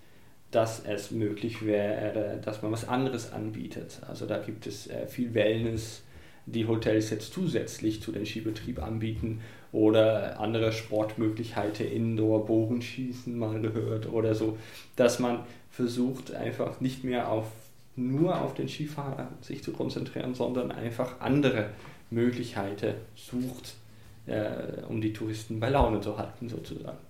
dass 0.57 0.83
es 0.87 1.11
möglich 1.11 1.66
wäre, 1.66 2.40
dass 2.42 2.62
man 2.62 2.73
was 2.73 2.88
anderes 2.88 3.31
anbietet. 3.31 4.01
Also 4.09 4.25
da 4.25 4.38
gibt 4.38 4.66
es 4.66 4.87
äh, 4.87 5.07
viel 5.07 5.35
Wellness, 5.35 6.03
die 6.47 6.66
Hotels 6.66 7.11
jetzt 7.11 7.35
zusätzlich 7.35 8.01
zu 8.01 8.11
den 8.11 8.25
Skibetrieb 8.25 8.83
anbieten 8.83 9.42
oder 9.71 10.40
andere 10.40 10.73
Sportmöglichkeiten, 10.73 11.87
Indoor, 11.87 12.47
Bogenschießen 12.47 13.38
mal 13.38 13.61
gehört 13.61 14.11
oder 14.11 14.35
so, 14.35 14.57
dass 14.95 15.19
man 15.19 15.40
versucht 15.71 16.35
einfach 16.35 16.81
nicht 16.81 17.05
mehr 17.05 17.31
auf 17.31 17.49
nur 17.97 18.40
auf 18.40 18.55
den 18.55 18.69
Skifahrer 18.69 19.29
sich 19.42 19.62
zu 19.62 19.73
konzentrieren, 19.73 20.35
sondern 20.35 20.73
einfach 20.73 21.21
andere 21.21 21.71
Möglichkeiten 22.11 22.95
sucht, 23.14 23.75
äh, 24.25 24.83
um 24.88 25.03
die 25.03 25.12
Touristen 25.12 25.61
bei 25.61 25.69
Laune 25.69 26.01
zu 26.01 26.16
halten 26.16 26.49
sozusagen. 26.49 27.06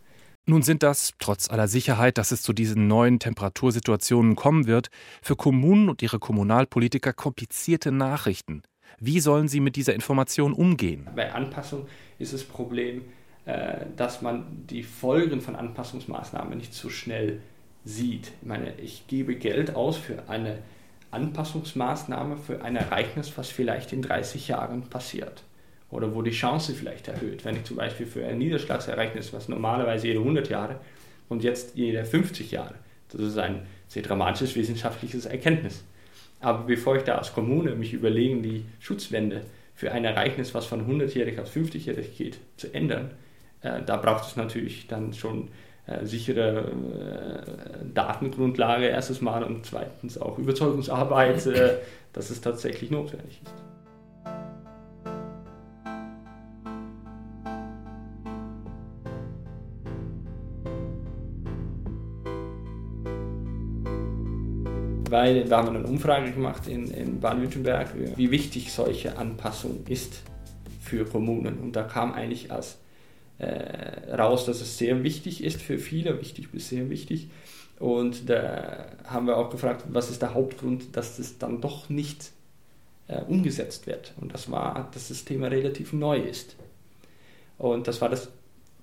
Nun 0.48 0.62
sind 0.62 0.84
das, 0.84 1.12
trotz 1.18 1.50
aller 1.50 1.66
Sicherheit, 1.66 2.18
dass 2.18 2.30
es 2.30 2.40
zu 2.40 2.52
diesen 2.52 2.86
neuen 2.86 3.18
Temperatursituationen 3.18 4.36
kommen 4.36 4.68
wird, 4.68 4.90
für 5.20 5.34
Kommunen 5.34 5.88
und 5.88 6.02
ihre 6.02 6.20
Kommunalpolitiker 6.20 7.12
komplizierte 7.12 7.90
Nachrichten. 7.90 8.62
Wie 9.00 9.18
sollen 9.18 9.48
sie 9.48 9.58
mit 9.58 9.74
dieser 9.74 9.94
Information 9.94 10.52
umgehen? 10.52 11.08
Bei 11.16 11.34
Anpassung 11.34 11.88
ist 12.20 12.32
das 12.32 12.44
Problem, 12.44 13.02
äh, 13.44 13.86
dass 13.96 14.22
man 14.22 14.64
die 14.70 14.84
Folgen 14.84 15.40
von 15.40 15.56
Anpassungsmaßnahmen 15.56 16.56
nicht 16.56 16.74
so 16.74 16.90
schnell 16.90 17.40
sieht. 17.84 18.30
Ich 18.40 18.46
meine, 18.46 18.78
ich 18.78 19.08
gebe 19.08 19.34
Geld 19.34 19.74
aus 19.74 19.96
für 19.96 20.28
eine 20.28 20.58
Anpassungsmaßnahme, 21.10 22.36
für 22.36 22.62
ein 22.62 22.76
Ereignis, 22.76 23.32
was 23.36 23.48
vielleicht 23.48 23.92
in 23.92 24.00
30 24.00 24.46
Jahren 24.46 24.82
passiert 24.82 25.42
oder 25.90 26.14
wo 26.14 26.22
die 26.22 26.30
Chance 26.30 26.74
vielleicht 26.74 27.08
erhöht. 27.08 27.44
Wenn 27.44 27.56
ich 27.56 27.64
zum 27.64 27.76
Beispiel 27.76 28.06
für 28.06 28.26
ein 28.26 28.38
Niederschlagsereignis, 28.38 29.32
was 29.32 29.48
normalerweise 29.48 30.08
jede 30.08 30.20
100 30.20 30.48
Jahre 30.48 30.80
und 31.28 31.44
jetzt 31.44 31.76
jede 31.76 32.04
50 32.04 32.50
Jahre, 32.50 32.74
das 33.10 33.20
ist 33.20 33.38
ein 33.38 33.66
sehr 33.88 34.02
dramatisches 34.02 34.56
wissenschaftliches 34.56 35.26
Erkenntnis. 35.26 35.84
Aber 36.40 36.64
bevor 36.64 36.96
ich 36.96 37.02
da 37.04 37.16
als 37.16 37.32
Kommune 37.32 37.74
mich 37.74 37.92
überlegen, 37.92 38.42
die 38.42 38.64
Schutzwände 38.80 39.42
für 39.74 39.92
ein 39.92 40.04
Ereignis, 40.04 40.54
was 40.54 40.66
von 40.66 40.86
100-jährig 40.86 41.38
auf 41.40 41.54
50-jährig 41.54 42.16
geht, 42.16 42.38
zu 42.56 42.72
ändern, 42.74 43.12
äh, 43.62 43.82
da 43.84 43.96
braucht 43.96 44.26
es 44.26 44.36
natürlich 44.36 44.86
dann 44.86 45.12
schon 45.12 45.48
äh, 45.86 46.04
sichere 46.04 46.72
äh, 46.72 47.84
Datengrundlage 47.94 48.86
erstes 48.86 49.20
Mal 49.20 49.44
und 49.44 49.64
zweitens 49.66 50.18
auch 50.18 50.38
Überzeugungsarbeit, 50.38 51.46
äh, 51.46 51.76
dass 52.12 52.30
es 52.30 52.40
tatsächlich 52.40 52.90
notwendig 52.90 53.40
ist. 53.44 53.65
Weil 65.10 65.48
wir 65.48 65.56
haben 65.56 65.68
eine 65.68 65.86
Umfrage 65.86 66.32
gemacht 66.32 66.66
in, 66.66 66.90
in 66.90 67.20
Baden-Württemberg, 67.20 67.90
wie 68.16 68.30
wichtig 68.30 68.72
solche 68.72 69.16
Anpassung 69.16 69.84
ist 69.88 70.22
für 70.80 71.04
Kommunen. 71.04 71.58
Und 71.58 71.76
da 71.76 71.82
kam 71.82 72.12
eigentlich 72.12 72.50
als 72.50 72.78
äh, 73.38 74.12
raus, 74.14 74.46
dass 74.46 74.60
es 74.60 74.78
sehr 74.78 75.02
wichtig 75.02 75.44
ist 75.44 75.60
für 75.62 75.78
viele, 75.78 76.20
wichtig 76.20 76.50
bis 76.50 76.68
sehr 76.68 76.90
wichtig. 76.90 77.28
Und 77.78 78.28
da 78.30 78.86
haben 79.04 79.26
wir 79.26 79.36
auch 79.36 79.50
gefragt, 79.50 79.84
was 79.88 80.10
ist 80.10 80.22
der 80.22 80.34
Hauptgrund, 80.34 80.96
dass 80.96 81.18
das 81.18 81.38
dann 81.38 81.60
doch 81.60 81.88
nicht 81.88 82.30
äh, 83.08 83.20
umgesetzt 83.22 83.86
wird. 83.86 84.14
Und 84.20 84.32
das 84.34 84.50
war, 84.50 84.90
dass 84.92 85.08
das 85.08 85.24
Thema 85.24 85.48
relativ 85.48 85.92
neu 85.92 86.18
ist. 86.18 86.56
Und 87.58 87.86
das 87.86 88.00
war 88.00 88.08
das 88.08 88.30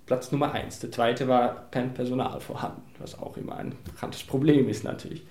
Platz 0.06 0.32
Nummer 0.32 0.52
eins. 0.52 0.80
Der 0.80 0.92
zweite 0.92 1.28
war 1.28 1.70
kein 1.72 1.94
Personal 1.94 2.40
vorhanden, 2.40 2.84
was 3.00 3.18
auch 3.18 3.38
immer 3.38 3.56
ein 3.56 3.74
bekanntes 3.84 4.24
Problem 4.24 4.70
ist 4.70 4.84
natürlich 4.84 5.24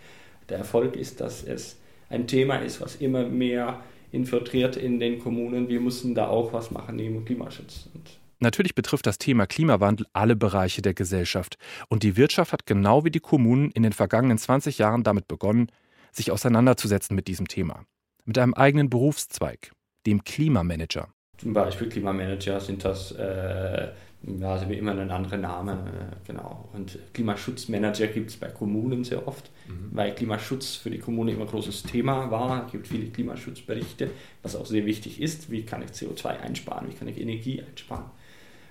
der 0.49 0.59
Erfolg 0.59 0.97
ist, 0.97 1.21
dass 1.21 1.43
es 1.43 1.79
ein 2.09 2.27
Thema 2.27 2.57
ist, 2.57 2.81
was 2.81 2.97
immer 2.97 3.25
mehr 3.25 3.81
infiltriert 4.11 4.77
in 4.77 5.01
den 5.01 5.19
Kommunen. 5.19 5.69
Wir 5.69 5.81
müssen 5.81 6.15
da 6.15 6.29
auch 6.29 6.53
was 6.53 6.71
machen 6.71 6.97
neben 6.97 7.25
Klimaschutz. 7.25 7.89
Und 7.95 8.19
Natürlich 8.43 8.75
betrifft 8.75 9.07
das 9.07 9.19
Thema 9.19 9.47
Klimawandel 9.47 10.07
alle 10.13 10.35
Bereiche 10.35 10.83
der 10.83 10.95
Gesellschaft. 10.95 11.57
Und 11.89 12.03
die 12.03 12.17
Wirtschaft 12.17 12.53
hat 12.53 12.67
genau 12.67 13.05
wie 13.05 13.11
die 13.11 13.21
Kommunen 13.21 13.71
in 13.71 13.85
den 13.85 13.93
vergangenen 13.93 14.37
20 14.37 14.79
Jahren 14.79 15.05
damit 15.05 15.29
begonnen, 15.29 15.69
sich 16.11 16.33
auseinanderzusetzen 16.33 17.15
mit 17.15 17.29
diesem 17.29 17.47
Thema. 17.47 17.85
Mit 18.25 18.39
einem 18.39 18.55
eigenen 18.55 18.91
Berufszweig, 18.91 19.71
dem 20.07 20.25
Klimamanager. 20.25 21.09
Zum 21.39 21.53
Beispiel 21.53 21.89
Klimamanager 21.89 22.61
sind 22.61 22.85
das 22.85 23.13
äh, 23.13 23.89
ja, 24.25 24.53
also 24.53 24.69
wie 24.69 24.75
immer 24.75 24.93
ein 24.93 25.11
anderer 25.11 25.37
Name, 25.37 25.73
äh, 25.73 26.27
genau. 26.27 26.69
Und 26.73 26.99
Klimaschutzmanager 27.13 28.07
gibt 28.07 28.31
es 28.31 28.37
bei 28.37 28.49
Kommunen 28.49 29.03
sehr 29.03 29.27
oft, 29.27 29.51
mhm. 29.67 29.89
weil 29.91 30.15
Klimaschutz 30.15 30.77
für 30.77 30.91
die 30.91 30.99
Kommune 30.99 31.33
immer 31.33 31.43
ein 31.43 31.49
großes 31.49 31.83
Thema 31.83 32.31
war. 32.31 32.67
Es 32.67 32.73
gibt 32.73 32.87
viele 32.87 33.07
Klimaschutzberichte, 33.07 34.11
was 34.43 34.55
auch 34.55 34.67
sehr 34.67 34.87
wichtig 34.87 35.21
ist. 35.21 35.51
Wie 35.51 35.63
kann 35.63 35.83
ich 35.83 35.91
CO2 35.91 36.27
einsparen? 36.41 36.89
Wie 36.89 36.95
kann 36.95 37.09
ich 37.09 37.21
Energie 37.21 37.63
einsparen? 37.63 38.05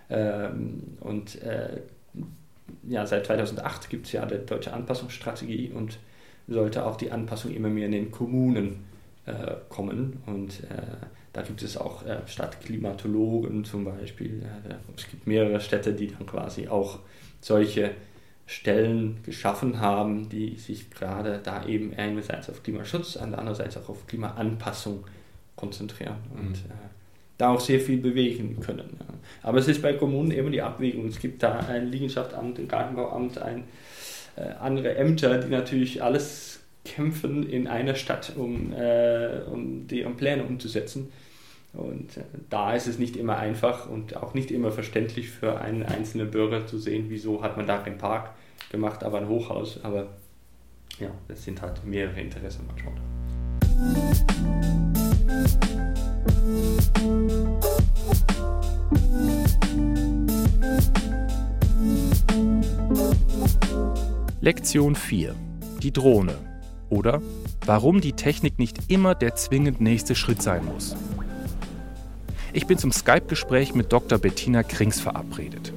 Ähm, 0.09 0.83
und 1.01 1.41
äh, 1.41 1.81
ja, 2.87 3.05
seit 3.05 3.25
2008 3.25 3.89
gibt 3.89 4.05
es 4.05 4.13
ja 4.13 4.25
die 4.25 4.45
deutsche 4.45 4.73
Anpassungsstrategie 4.73 5.71
und 5.73 5.99
sollte 6.47 6.85
auch 6.85 6.95
die 6.95 7.11
Anpassung 7.11 7.53
immer 7.53 7.69
mehr 7.69 7.87
in 7.87 7.91
den 7.91 8.11
Kommunen 8.11 8.85
äh, 9.25 9.55
kommen. 9.67 10.21
Und 10.25 10.61
da 11.33 11.41
gibt 11.41 11.63
es 11.63 11.77
auch 11.77 12.05
äh, 12.05 12.19
Stadtklimatologen 12.27 13.63
zum 13.63 13.85
Beispiel. 13.85 14.43
Es 14.95 15.09
gibt 15.09 15.27
mehrere 15.27 15.61
Städte, 15.61 15.93
die 15.93 16.07
dann 16.07 16.25
quasi 16.25 16.67
auch 16.67 16.99
solche 17.39 17.91
Stellen 18.45 19.19
geschaffen 19.23 19.79
haben, 19.79 20.27
die 20.27 20.57
sich 20.57 20.91
gerade 20.91 21.39
da 21.41 21.65
eben 21.65 21.93
einerseits 21.95 22.49
auf 22.49 22.63
Klimaschutz, 22.63 23.15
andererseits 23.15 23.77
auch 23.77 23.87
auf 23.87 24.07
Klimaanpassung 24.07 25.05
konzentrieren 25.55 26.17
und 26.35 26.49
mhm. 26.49 26.71
äh, 26.71 26.89
da 27.37 27.49
auch 27.49 27.61
sehr 27.61 27.79
viel 27.79 27.97
bewegen 27.97 28.59
können. 28.59 28.97
Ja. 28.99 29.05
Aber 29.43 29.59
es 29.59 29.67
ist 29.67 29.81
bei 29.81 29.93
Kommunen 29.93 30.31
immer 30.31 30.49
die 30.49 30.61
Abwägung. 30.61 31.07
Es 31.07 31.19
gibt 31.19 31.41
da 31.43 31.59
ein 31.59 31.87
Liegenschaftsamt, 31.87 32.59
ein 32.59 32.67
Gartenbauamt, 32.67 33.37
ein, 33.37 33.63
äh, 34.35 34.49
andere 34.59 34.95
Ämter, 34.95 35.39
die 35.39 35.49
natürlich 35.49 36.03
alles 36.03 36.60
kämpfen 36.83 37.47
in 37.47 37.67
einer 37.67 37.95
Stadt, 37.95 38.33
um, 38.35 38.73
äh, 38.73 39.41
um 39.51 39.87
deren 39.87 40.15
Pläne 40.15 40.43
umzusetzen. 40.43 41.11
Und 41.73 42.17
äh, 42.17 42.23
da 42.49 42.75
ist 42.75 42.87
es 42.87 42.99
nicht 42.99 43.15
immer 43.15 43.37
einfach 43.37 43.89
und 43.89 44.17
auch 44.17 44.33
nicht 44.33 44.51
immer 44.51 44.71
verständlich 44.71 45.29
für 45.29 45.61
einen 45.61 45.83
einzelnen 45.83 46.31
Bürger 46.31 46.67
zu 46.67 46.77
sehen, 46.77 47.05
wieso 47.09 47.43
hat 47.43 47.57
man 47.57 47.67
da 47.67 47.77
keinen 47.77 47.97
Park 47.97 48.31
gemacht, 48.71 49.03
aber 49.03 49.19
ein 49.19 49.27
Hochhaus. 49.27 49.83
Aber 49.83 50.07
ja, 50.99 51.09
es 51.27 51.43
sind 51.43 51.61
halt 51.61 51.85
mehrere 51.85 52.19
Interessen 52.19 52.67
manchmal. 52.67 52.93
Lektion 64.41 64.95
4. 64.95 65.35
Die 65.81 65.91
Drohne. 65.91 66.50
Oder 66.91 67.21
warum 67.65 68.01
die 68.01 68.11
Technik 68.11 68.59
nicht 68.59 68.91
immer 68.91 69.15
der 69.15 69.33
zwingend 69.35 69.79
nächste 69.79 70.13
Schritt 70.13 70.41
sein 70.41 70.65
muss. 70.65 70.95
Ich 72.51 72.67
bin 72.67 72.77
zum 72.77 72.91
Skype-Gespräch 72.91 73.73
mit 73.73 73.93
Dr. 73.93 74.19
Bettina 74.19 74.61
Krings 74.61 74.99
verabredet. 74.99 75.71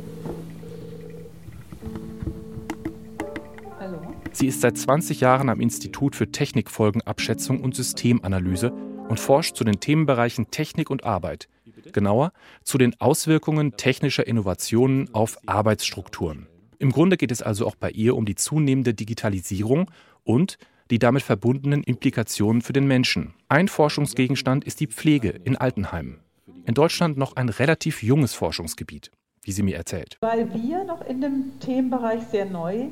Hallo. 3.79 4.01
Sie 4.33 4.49
ist 4.49 4.61
seit 4.61 4.77
20 4.77 5.21
Jahren 5.21 5.51
am 5.51 5.61
Institut 5.61 6.17
für 6.17 6.33
Technikfolgenabschätzung 6.33 7.61
und 7.61 7.77
Systemanalyse 7.77 8.73
und 9.09 9.21
forscht 9.21 9.55
zu 9.55 9.63
den 9.63 9.79
Themenbereichen 9.79 10.51
Technik 10.51 10.91
und 10.91 11.05
Arbeit, 11.05 11.49
genauer 11.93 12.33
zu 12.65 12.77
den 12.77 13.01
Auswirkungen 13.01 13.77
technischer 13.77 14.27
Innovationen 14.27 15.15
auf 15.15 15.39
Arbeitsstrukturen. 15.47 16.49
Im 16.81 16.91
Grunde 16.91 17.17
geht 17.17 17.31
es 17.31 17.41
also 17.41 17.69
auch 17.69 17.77
bei 17.77 17.91
ihr 17.91 18.17
um 18.17 18.27
die 18.27 18.35
zunehmende 18.35 18.95
Digitalisierung 18.95 19.93
und 20.25 20.59
die 20.91 20.99
damit 20.99 21.23
verbundenen 21.23 21.83
Implikationen 21.83 22.63
für 22.63 22.73
den 22.73 22.87
Menschen. 22.87 23.35
Ein 23.49 23.69
Forschungsgegenstand 23.69 24.65
ist 24.65 24.81
die 24.81 24.87
Pflege 24.87 25.31
in 25.31 25.57
Altenheimen 25.57 26.21
in 26.67 26.75
Deutschland 26.75 27.17
noch 27.17 27.37
ein 27.37 27.49
relativ 27.49 28.03
junges 28.03 28.35
Forschungsgebiet, 28.35 29.11
wie 29.43 29.53
sie 29.53 29.63
mir 29.63 29.77
erzählt. 29.77 30.17
Weil 30.21 30.53
wir 30.55 30.85
noch 30.85 31.07
in 31.07 31.21
dem 31.21 31.53
Themenbereich 31.61 32.23
sehr 32.31 32.47
neu 32.47 32.87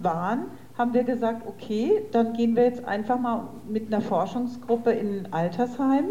waren, 0.00 0.46
haben 0.78 0.94
wir 0.94 1.04
gesagt, 1.04 1.46
okay, 1.46 2.02
dann 2.12 2.32
gehen 2.34 2.56
wir 2.56 2.64
jetzt 2.64 2.84
einfach 2.84 3.18
mal 3.18 3.48
mit 3.68 3.86
einer 3.86 4.00
Forschungsgruppe 4.00 4.92
in 4.92 5.26
ein 5.26 5.32
Altersheim 5.32 6.06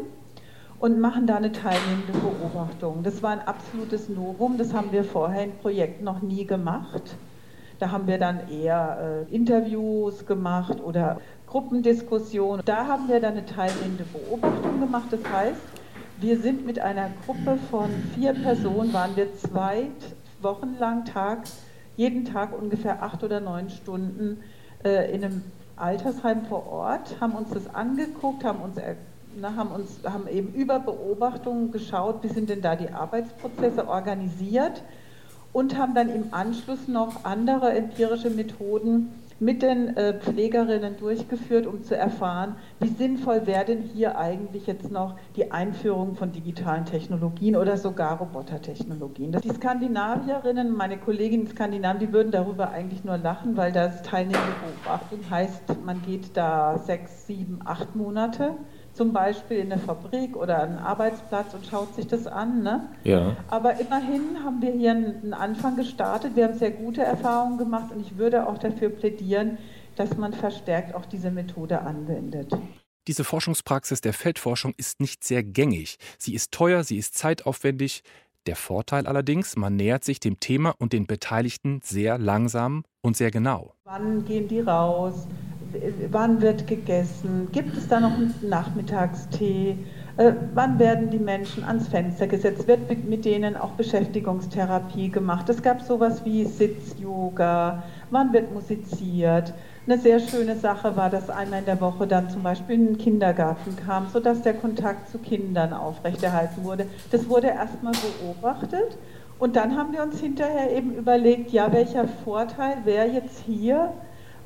und 0.80 1.00
machen 1.00 1.28
da 1.28 1.36
eine 1.36 1.52
teilnehmende 1.52 2.14
Beobachtung. 2.14 3.04
Das 3.04 3.24
war 3.24 3.32
ein 3.32 3.42
absolutes 3.42 4.10
Novum, 4.10 4.58
das 4.58 4.74
haben 4.74 4.92
wir 4.92 5.04
vorher 5.04 5.46
in 5.46 5.58
Projekten 5.58 6.04
noch 6.04 6.22
nie 6.22 6.46
gemacht. 6.46 7.16
Da 7.80 7.92
haben 7.92 8.08
wir 8.08 8.18
dann 8.18 8.50
eher 8.50 9.26
äh, 9.30 9.36
Interviews 9.36 10.26
gemacht 10.26 10.82
oder 10.82 11.20
Gruppendiskussionen. 11.48 12.64
Da 12.66 12.88
haben 12.88 13.08
wir 13.08 13.20
dann 13.20 13.34
eine 13.34 13.46
teilnehmende 13.46 14.06
Beobachtung 14.06 14.80
gemacht. 14.80 15.08
Das 15.12 15.22
heißt, 15.32 15.62
wir 16.20 16.40
sind 16.40 16.66
mit 16.66 16.80
einer 16.80 17.10
Gruppe 17.26 17.58
von 17.70 17.90
vier 18.16 18.34
Personen, 18.34 18.94
waren 18.94 19.16
wir 19.16 19.36
zwei 19.36 19.88
Wochen 20.42 20.78
lang 20.80 21.06
Tag, 21.06 21.44
jeden 21.96 22.26
Tag 22.26 22.58
ungefähr 22.60 23.04
acht 23.04 23.24
oder 23.24 23.40
neun 23.40 23.70
Stunden 23.70 24.42
äh, 24.84 25.14
in 25.14 25.24
einem 25.24 25.42
Altersheim 25.76 26.46
vor 26.46 26.68
Ort, 26.68 27.20
haben 27.20 27.34
uns 27.34 27.50
das 27.50 27.74
angeguckt, 27.74 28.44
haben 28.44 28.62
uns, 28.62 28.78
na, 29.40 29.56
haben 29.56 29.72
uns 29.72 30.00
haben 30.04 30.28
eben 30.28 30.54
über 30.54 30.80
Beobachtungen 30.80 31.72
geschaut, 31.72 32.24
wie 32.24 32.28
sind 32.28 32.50
denn 32.50 32.62
da 32.62 32.76
die 32.76 32.90
Arbeitsprozesse 32.90 33.88
organisiert 33.88 34.84
und 35.54 35.78
haben 35.78 35.94
dann 35.94 36.10
im 36.10 36.26
Anschluss 36.32 36.88
noch 36.88 37.24
andere 37.24 37.72
empirische 37.74 38.30
Methoden 38.30 39.12
mit 39.40 39.62
den 39.62 39.96
äh, 39.98 40.14
Pflegerinnen 40.20 40.98
durchgeführt, 40.98 41.68
um 41.68 41.84
zu 41.84 41.96
erfahren, 41.96 42.56
wie 42.80 42.88
sinnvoll 42.88 43.46
wäre 43.46 43.66
denn 43.66 43.82
hier 43.82 44.18
eigentlich 44.18 44.68
jetzt 44.68 44.90
noch 44.92 45.16
die 45.36 45.52
Einführung 45.52 46.16
von 46.16 46.32
digitalen 46.32 46.86
Technologien 46.86 47.56
oder 47.56 47.78
sogar 47.78 48.20
Robotertechnologien. 48.20 49.34
Die 49.44 49.50
Skandinavierinnen, 49.50 50.74
meine 50.74 50.98
Kolleginnen 50.98 51.46
in 51.46 51.52
Skandinavien, 51.52 52.00
die 52.00 52.14
würden 52.14 52.32
darüber 52.32 52.70
eigentlich 52.70 53.04
nur 53.04 53.18
lachen, 53.18 53.58
weil 53.58 53.72
das 53.72 54.02
teilnehmende 54.04 54.54
Beobachtung 54.64 55.20
heißt, 55.30 55.84
man 55.86 56.02
geht 56.04 56.38
da 56.38 56.78
sechs, 56.78 57.28
sieben, 57.28 57.60
acht 57.66 57.96
Monate 57.96 58.54
zum 58.94 59.12
Beispiel 59.12 59.58
in 59.58 59.72
eine 59.72 59.82
Fabrik 59.82 60.36
oder 60.36 60.62
einen 60.62 60.78
Arbeitsplatz 60.78 61.54
und 61.54 61.66
schaut 61.66 61.96
sich 61.96 62.08
das 62.08 62.28
an. 62.28 62.62
Ne? 62.64 62.90
Ja. 63.04 63.36
Aber 63.50 63.80
immerhin 63.80 64.44
haben 64.44 64.62
wir 64.62 64.72
hier 64.72 64.92
einen 64.92 65.34
Anfang 65.34 65.76
gestartet. 65.76 66.36
Wir 66.36 66.46
haben 66.46 66.58
sehr 66.58 66.72
gute 66.72 67.02
Erfahrungen 67.02 67.58
gemacht 67.58 67.92
und 67.94 68.02
ich 68.02 68.18
würde 68.18 68.48
auch 68.48 68.58
dafür 68.58 68.90
plädieren, 68.90 69.58
dass 69.96 70.18
man 70.18 70.34
verstärkt 70.34 70.96
auch 70.96 71.06
diese 71.06 71.32
Methode 71.32 71.82
anwendet. 71.82 72.52
Diese 73.08 73.26
Forschungspraxis 73.26 74.00
der 74.00 74.14
Feldforschung 74.14 74.74
ist 74.78 75.02
nicht 75.02 75.26
sehr 75.26 75.44
gängig. 75.44 75.98
Sie 76.18 76.34
ist 76.34 76.52
teuer, 76.54 76.86
sie 76.86 76.98
ist 76.98 77.18
zeitaufwendig. 77.18 78.02
Der 78.46 78.56
Vorteil 78.58 79.08
allerdings, 79.08 79.56
man 79.56 79.78
nähert 79.78 80.04
sich 80.04 80.20
dem 80.20 80.40
Thema 80.40 80.76
und 80.78 80.92
den 80.92 81.08
Beteiligten 81.08 81.80
sehr 81.82 82.18
langsam 82.18 82.84
und 83.02 83.16
sehr 83.16 83.32
genau. 83.32 83.74
Wann 83.86 84.26
gehen 84.26 84.50
die 84.50 84.60
raus? 84.60 85.28
wann 86.12 86.42
wird 86.42 86.68
gegessen, 86.68 87.48
gibt 87.52 87.76
es 87.76 87.88
da 87.88 88.00
noch 88.00 88.14
einen 88.14 88.34
Nachmittagstee, 88.42 89.78
äh, 90.18 90.34
wann 90.54 90.78
werden 90.78 91.10
die 91.10 91.20
Menschen 91.20 91.64
ans 91.64 91.88
Fenster 91.88 92.28
gesetzt, 92.28 92.68
wird 92.68 92.88
mit 93.06 93.26
denen 93.26 93.56
auch 93.56 93.72
Beschäftigungstherapie 93.72 95.10
gemacht. 95.10 95.50
Es 95.50 95.62
gab 95.62 95.82
sowas 95.82 96.24
wie 96.26 96.46
Sitz-Yoga, 96.46 97.84
wann 98.12 98.34
wird 98.34 98.54
musiziert. 98.54 99.54
Eine 99.86 99.98
sehr 99.98 100.22
schöne 100.22 100.56
Sache 100.56 100.96
war, 100.96 101.10
dass 101.10 101.30
einmal 101.30 101.60
in 101.60 101.66
der 101.66 101.82
Woche 101.82 102.08
dann 102.08 102.30
zum 102.30 102.42
Beispiel 102.42 102.78
ein 102.78 102.98
Kindergarten 102.98 103.76
kam, 103.76 104.08
sodass 104.08 104.42
der 104.42 104.54
Kontakt 104.54 105.10
zu 105.10 105.18
Kindern 105.18 105.74
aufrechterhalten 105.74 106.64
wurde. 106.64 106.88
Das 107.12 107.28
wurde 107.28 107.48
erstmal 107.48 107.92
beobachtet 107.92 108.98
und 109.40 109.58
dann 109.58 109.76
haben 109.76 109.92
wir 109.92 110.02
uns 110.02 110.22
hinterher 110.22 110.72
eben 110.72 110.96
überlegt, 110.96 111.52
ja, 111.52 111.74
welcher 111.74 112.08
Vorteil 112.08 112.86
wäre 112.86 113.08
jetzt 113.08 113.44
hier, 113.46 113.94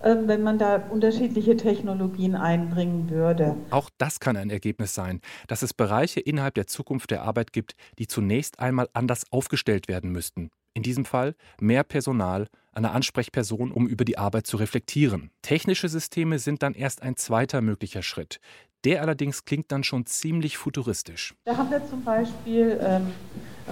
ähm, 0.04 0.28
wenn 0.28 0.41
man 0.41 0.58
da 0.58 0.78
unterschiedliche 0.89 1.56
Technologien 1.56 2.34
einbringen 2.34 3.12
würde. 3.12 3.56
Auch 3.69 3.91
das 4.00 4.19
kann 4.19 4.38
ein 4.38 4.50
Ergebnis 4.50 4.95
sein, 4.95 5.21
dass 5.47 5.62
es 5.62 5.71
Bereiche 5.71 6.19
innerhalb 6.19 6.56
der 6.56 6.65
Zukunft 6.65 7.12
der 7.12 7.21
Arbeit 7.21 7.54
gibt, 7.54 7.76
die 8.00 8.08
zunächst 8.08 8.60
einmal 8.60 8.89
anders 8.93 9.23
aufgestellt 9.30 9.88
werden 9.88 10.12
müssten. 10.12 10.50
In 10.73 10.84
diesem 10.84 11.06
Fall 11.06 11.34
mehr 11.60 11.84
Personal, 11.84 12.47
eine 12.78 12.92
Ansprechperson, 12.92 13.72
um 13.72 13.88
über 13.88 14.06
die 14.06 14.18
Arbeit 14.18 14.48
zu 14.48 14.58
reflektieren. 14.58 15.32
Technische 15.42 15.90
Systeme 15.90 16.40
sind 16.40 16.63
dann 16.63 16.74
erst 16.74 17.02
ein 17.02 17.18
zweiter 17.18 17.62
möglicher 17.62 18.04
Schritt. 18.04 18.40
Der 18.86 19.02
allerdings 19.02 19.44
klingt 19.44 19.72
dann 19.72 19.84
schon 19.84 20.06
ziemlich 20.06 20.58
futuristisch. 20.58 21.34
Da 21.46 21.58
haben 21.58 21.72
wir 21.72 21.86
zum 21.88 22.04
Beispiel 22.04 22.80
ähm, 22.82 23.08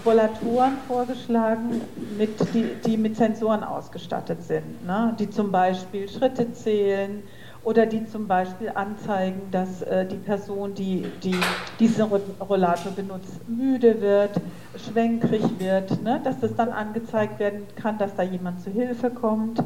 Rollatoren 0.04 0.78
vorgeschlagen, 0.88 1.82
mit, 2.18 2.39
die, 2.54 2.65
die, 2.86 2.98
mit 2.98 3.15
Sensoren 3.15 3.63
ausgestattet 3.63 4.44
sind, 4.44 4.86
ne? 4.86 5.15
die 5.20 5.30
zum 5.30 5.52
Beispiel 5.52 6.10
Schritte 6.10 6.52
zählen 6.54 7.24
oder 7.65 7.88
die 7.88 8.06
zum 8.06 8.28
Beispiel 8.28 8.71
anzeigen, 8.73 9.41
dass 9.51 9.82
äh, 9.82 10.06
die 10.06 10.17
Person, 10.17 10.75
die, 10.75 11.12
die 11.23 11.36
diesen 11.80 12.06
Rollator 12.06 12.91
benutzt, 12.91 13.49
müde 13.49 14.01
wird, 14.01 14.39
schwenkrig 14.78 15.41
wird, 15.58 16.01
ne? 16.04 16.21
dass 16.23 16.39
das 16.39 16.56
dann 16.56 16.69
angezeigt 16.69 17.39
werden 17.39 17.63
kann, 17.75 17.97
dass 17.97 18.15
da 18.15 18.21
jemand 18.21 18.62
zu 18.62 18.69
Hilfe 18.69 19.10
kommt. 19.10 19.63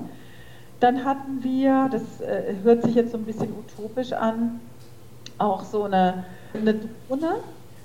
Dann 0.79 1.03
hatten 1.03 1.43
wir, 1.43 1.89
das 1.91 2.21
äh, 2.21 2.55
hört 2.63 2.83
sich 2.83 2.95
jetzt 2.95 3.11
so 3.11 3.17
ein 3.17 3.25
bisschen 3.25 3.49
utopisch 3.49 4.13
an, 4.13 4.61
auch 5.37 5.65
so 5.65 5.83
eine, 5.83 6.23
eine 6.53 6.75
Drohne, 6.75 7.35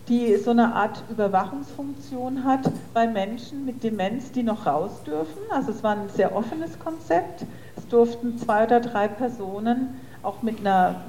die 0.08 0.36
so 0.36 0.52
eine 0.52 0.76
Art 0.76 1.02
Überwachungsfunktion 1.10 2.44
hat 2.44 2.70
bei 2.92 3.08
Menschen 3.08 3.64
mit 3.64 3.82
Demenz, 3.82 4.30
die 4.30 4.44
noch 4.44 4.64
raus 4.64 5.02
dürfen. 5.04 5.40
Also 5.50 5.72
es 5.72 5.82
war 5.82 5.96
ein 5.96 6.08
sehr 6.08 6.36
offenes 6.36 6.78
Konzept. 6.78 7.44
Es 7.76 7.88
durften 7.88 8.38
zwei 8.38 8.64
oder 8.64 8.78
drei 8.78 9.08
Personen 9.08 10.00
auch 10.24 10.42
mit 10.42 10.60
einer 10.60 11.02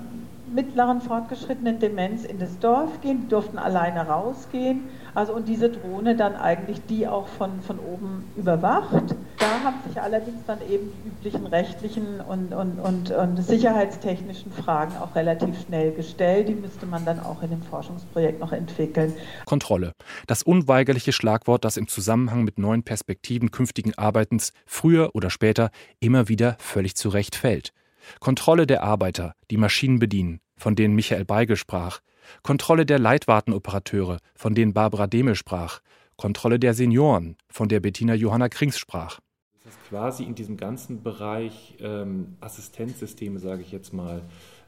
mittleren 0.54 1.02
fortgeschrittenen 1.02 1.80
Demenz 1.80 2.24
in 2.24 2.40
das 2.40 2.60
Dorf 2.60 3.02
gehen, 3.02 3.22
die 3.24 3.28
durften 3.28 3.58
alleine 3.58 4.08
rausgehen. 4.08 4.84
Also 5.14 5.34
und 5.34 5.48
diese 5.48 5.70
Drohne 5.70 6.16
dann 6.16 6.36
eigentlich 6.36 6.82
die 6.90 7.08
auch 7.08 7.28
von, 7.28 7.62
von 7.62 7.80
oben 7.80 8.26
überwacht. 8.36 9.16
Da 9.38 9.64
haben 9.64 9.78
sich 9.88 10.02
allerdings 10.02 10.46
dann 10.46 10.60
eben 10.70 10.92
die 10.92 11.10
üblichen 11.10 11.46
rechtlichen 11.48 12.20
und, 12.22 12.54
und, 12.54 12.80
und, 12.80 13.12
und 13.12 13.44
sicherheitstechnischen 13.44 14.52
Fragen 14.52 14.94
auch 14.98 15.16
relativ 15.16 15.62
schnell 15.62 15.94
gestellt. 15.94 16.50
Die 16.50 16.56
müsste 16.56 16.86
man 16.86 17.06
dann 17.06 17.20
auch 17.22 17.42
in 17.42 17.50
dem 17.50 17.62
Forschungsprojekt 17.62 18.40
noch 18.40 18.52
entwickeln. 18.52 19.14
Kontrolle. 19.46 19.94
Das 20.28 20.44
unweigerliche 20.44 21.14
Schlagwort, 21.14 21.66
das 21.66 21.78
im 21.78 21.88
Zusammenhang 21.88 22.44
mit 22.44 22.60
neuen 22.60 22.84
Perspektiven 22.84 23.52
künftigen 23.52 23.98
Arbeitens 23.98 24.52
früher 24.66 25.12
oder 25.14 25.30
später 25.30 25.70
immer 26.00 26.28
wieder 26.28 26.58
völlig 26.60 26.96
zurecht 26.96 27.36
fällt. 27.36 27.72
Kontrolle 28.20 28.68
der 28.68 28.84
Arbeiter, 28.84 29.34
die 29.52 29.58
Maschinen 29.58 30.00
bedienen, 30.00 30.40
von 30.58 30.76
denen 30.76 30.96
Michael 30.96 31.26
Beige 31.26 31.58
sprach, 31.58 32.00
Kontrolle 32.42 32.86
der 32.86 33.00
Leitwartenoperateure, 33.00 34.20
von 34.36 34.56
denen 34.56 34.74
Barbara 34.74 35.08
Demel 35.08 35.36
sprach, 35.36 35.80
Kontrolle 36.16 36.60
der 36.60 36.74
Senioren, 36.74 37.38
von 37.50 37.70
der 37.70 37.80
Bettina 37.80 38.14
Johanna 38.14 38.50
Krings 38.50 38.78
sprach. 38.78 39.20
Das 39.64 39.74
ist 39.74 39.90
quasi 39.90 40.24
in 40.24 40.36
diesem 40.36 40.58
ganzen 40.58 41.02
Bereich 41.02 41.76
ähm, 41.80 42.38
Assistenzsysteme, 42.40 43.40
sage 43.40 43.62
ich 43.62 43.72
jetzt 43.72 43.94
mal, 43.94 44.22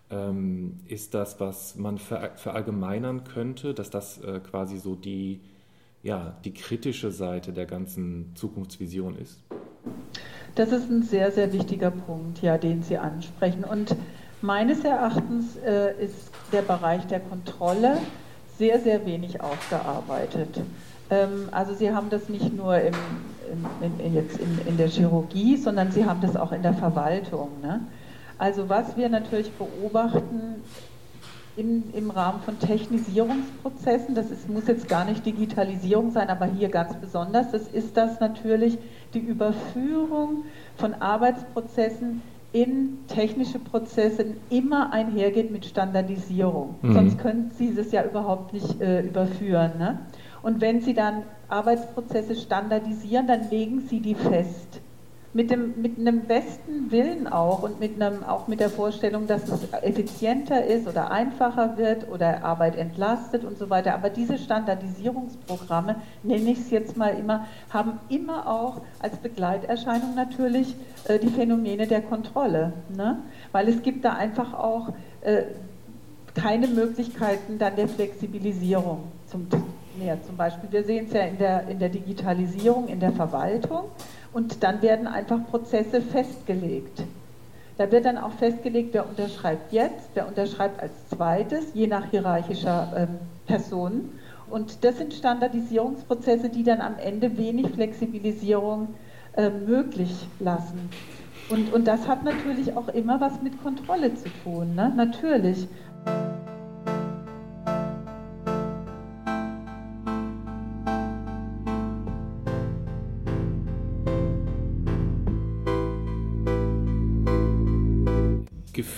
ähm, 0.09 0.79
ist 0.87 1.13
das, 1.13 1.39
was 1.39 1.75
man 1.75 1.97
ver 1.97 2.31
verallgemeinern 2.35 3.23
könnte, 3.23 3.73
dass 3.73 3.89
das 3.89 4.19
äh, 4.19 4.39
quasi 4.39 4.77
so 4.77 4.95
die, 4.95 5.41
ja, 6.07 6.37
die 6.45 6.53
kritische 6.53 7.11
Seite 7.11 7.51
der 7.51 7.65
ganzen 7.65 8.31
Zukunftsvision 8.35 9.17
ist? 9.17 9.39
Das 10.55 10.71
ist 10.71 10.89
ein 10.89 11.03
sehr, 11.03 11.31
sehr 11.33 11.51
wichtiger 11.51 11.91
Punkt, 11.91 12.41
ja, 12.41 12.57
den 12.57 12.81
Sie 12.81 12.97
ansprechen. 12.97 13.65
Und 13.65 13.93
meines 14.41 14.85
Erachtens 14.85 15.57
äh, 15.57 15.93
ist 16.03 16.31
der 16.53 16.61
Bereich 16.61 17.05
der 17.07 17.19
Kontrolle 17.19 17.97
sehr, 18.57 18.79
sehr 18.79 19.05
wenig 19.05 19.41
aufgearbeitet. 19.41 20.61
Ähm, 21.09 21.49
also 21.51 21.73
Sie 21.73 21.91
haben 21.91 22.09
das 22.09 22.29
nicht 22.29 22.55
nur 22.55 22.79
im, 22.79 22.95
in, 23.81 23.99
in, 23.99 24.13
jetzt 24.13 24.39
in, 24.39 24.59
in, 24.65 24.77
der 24.77 24.87
Chirurgie, 24.87 25.57
sondern 25.57 25.91
Sie 25.91 26.05
haben 26.05 26.21
das 26.21 26.37
auch 26.37 26.53
in 26.53 26.61
der 26.61 26.73
Verwaltung. 26.73 27.49
Ne? 27.61 27.81
Also 28.37 28.69
was 28.69 28.95
wir 28.95 29.09
natürlich 29.09 29.51
beobachten 29.51 30.63
in, 31.57 31.91
im 31.93 32.11
Rahmen 32.11 32.39
von 32.41 32.59
Technisierungsprozessen, 32.59 34.15
das 34.15 34.29
ist, 34.29 34.47
muss 34.47 34.67
jetzt 34.67 34.87
gar 34.87 35.05
nicht 35.05 35.25
Digitalisierung 35.25 36.11
sein, 36.11 36.29
aber 36.29 36.45
hier 36.45 36.69
ganz 36.69 36.95
besonders, 36.95 37.51
das 37.51 37.67
ist 37.67 37.97
das 37.97 38.19
natürlich 38.19 38.77
die 39.13 39.19
Überführung 39.19 40.43
von 40.75 40.93
Arbeitsprozessen 40.93 42.21
in 42.53 42.99
technische 43.07 43.59
Prozesse 43.59 44.35
immer 44.49 44.93
einhergeht 44.93 45.51
mit 45.51 45.65
Standardisierung. 45.65 46.75
Mhm. 46.81 46.93
Sonst 46.93 47.19
können 47.19 47.51
Sie 47.57 47.75
das 47.75 47.91
ja 47.91 48.05
überhaupt 48.05 48.53
nicht 48.53 48.79
äh, 48.79 49.01
überführen. 49.01 49.73
Ne? 49.77 49.99
Und 50.43 50.61
wenn 50.61 50.81
Sie 50.81 50.93
dann 50.93 51.23
Arbeitsprozesse 51.49 52.35
standardisieren, 52.35 53.27
dann 53.27 53.49
legen 53.49 53.81
Sie 53.81 53.99
die 53.99 54.15
fest 54.15 54.81
mit, 55.37 55.51
dem, 55.51 55.79
mit 55.79 55.99
einem 55.99 56.21
besten 56.21 56.89
Willen 56.89 57.27
auch 57.27 57.61
und 57.61 57.79
mit 57.79 58.01
einem, 58.01 58.23
auch 58.23 58.47
mit 58.47 58.59
der 58.59 58.71
Vorstellung, 58.71 59.27
dass 59.27 59.47
es 59.47 59.71
effizienter 59.83 60.65
ist 60.65 60.87
oder 60.87 61.11
einfacher 61.11 61.77
wird 61.77 62.09
oder 62.09 62.43
Arbeit 62.43 62.75
entlastet 62.75 63.43
und 63.43 63.55
so 63.59 63.69
weiter. 63.69 63.93
Aber 63.93 64.09
diese 64.09 64.39
Standardisierungsprogramme, 64.39 65.97
nenne 66.23 66.49
ich 66.49 66.57
es 66.57 66.71
jetzt 66.71 66.97
mal 66.97 67.09
immer, 67.09 67.45
haben 67.69 67.99
immer 68.09 68.47
auch 68.47 68.81
als 68.99 69.17
Begleiterscheinung 69.17 70.15
natürlich 70.15 70.73
äh, 71.07 71.19
die 71.19 71.29
Phänomene 71.29 71.85
der 71.85 72.01
Kontrolle. 72.01 72.73
Ne? 72.95 73.19
Weil 73.51 73.69
es 73.69 73.83
gibt 73.83 74.05
da 74.05 74.13
einfach 74.13 74.55
auch 74.55 74.89
äh, 75.21 75.43
keine 76.33 76.65
Möglichkeiten 76.65 77.59
dann 77.59 77.75
der 77.75 77.87
Flexibilisierung. 77.87 79.03
Zum, 79.27 79.47
mehr. 79.97 80.17
Zum 80.23 80.37
Beispiel, 80.37 80.71
wir 80.71 80.83
sehen 80.83 81.05
es 81.07 81.13
ja 81.13 81.21
in 81.21 81.37
der, 81.37 81.67
in 81.67 81.79
der 81.79 81.89
Digitalisierung, 81.89 82.87
in 82.87 82.99
der 82.99 83.11
Verwaltung. 83.11 83.85
Und 84.37 84.61
dann 84.61 84.83
werden 84.83 85.07
einfach 85.07 85.47
Prozesse 85.49 85.99
festgelegt. 85.99 87.01
Da 87.79 87.91
wird 87.91 88.05
dann 88.05 88.19
auch 88.19 88.33
festgelegt, 88.33 88.93
wer 88.93 89.09
unterschreibt 89.09 89.73
jetzt, 89.73 90.11
wer 90.13 90.27
unterschreibt 90.27 90.79
als 90.79 90.91
zweites, 91.09 91.73
je 91.73 91.87
nach 91.87 92.11
hierarchischer 92.11 92.93
ähm, 92.95 93.07
Person. 93.47 94.11
Und 94.47 94.83
das 94.83 94.99
sind 94.99 95.15
Standardisierungsprozesse, 95.15 96.49
die 96.49 96.61
dann 96.61 96.81
am 96.81 96.99
Ende 96.99 97.35
wenig 97.35 97.71
Flexibilisierung 97.71 98.89
äh, 99.35 99.49
möglich 99.49 100.27
lassen. 100.39 100.87
Und, 101.49 101.73
und 101.73 101.87
das 101.87 102.07
hat 102.07 102.23
natürlich 102.23 102.77
auch 102.77 102.89
immer 102.89 103.19
was 103.19 103.41
mit 103.41 103.59
Kontrolle 103.63 104.13
zu 104.13 104.29
tun, 104.43 104.75
ne? 104.75 104.93
natürlich. 104.95 105.67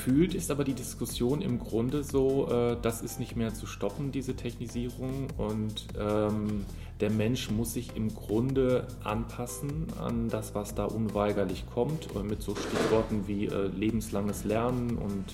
Gefühlt 0.06 0.34
ist 0.34 0.50
aber 0.50 0.64
die 0.64 0.74
Diskussion 0.74 1.42
im 1.42 1.60
Grunde 1.60 2.06
so, 2.06 2.48
äh, 2.50 2.78
das 2.82 3.02
ist 3.02 3.20
nicht 3.20 3.36
mehr 3.36 3.54
zu 3.54 3.66
stoppen, 3.66 4.14
diese 4.14 4.34
Technisierung. 4.34 5.28
Und 5.38 5.88
ähm, 6.00 6.66
der 7.02 7.10
Mensch 7.10 7.52
muss 7.52 7.74
sich 7.74 7.98
im 7.98 8.16
Grunde 8.16 8.88
anpassen 9.04 9.88
an 10.02 10.30
das, 10.30 10.56
was 10.56 10.74
da 10.74 10.86
unweigerlich 10.86 11.66
kommt. 11.74 12.08
Mit 12.24 12.42
so 12.42 12.56
Stichworten 12.56 13.28
wie 13.28 13.48
äh, 13.48 13.68
lebenslanges 13.68 14.46
Lernen 14.46 14.98
und 14.98 15.26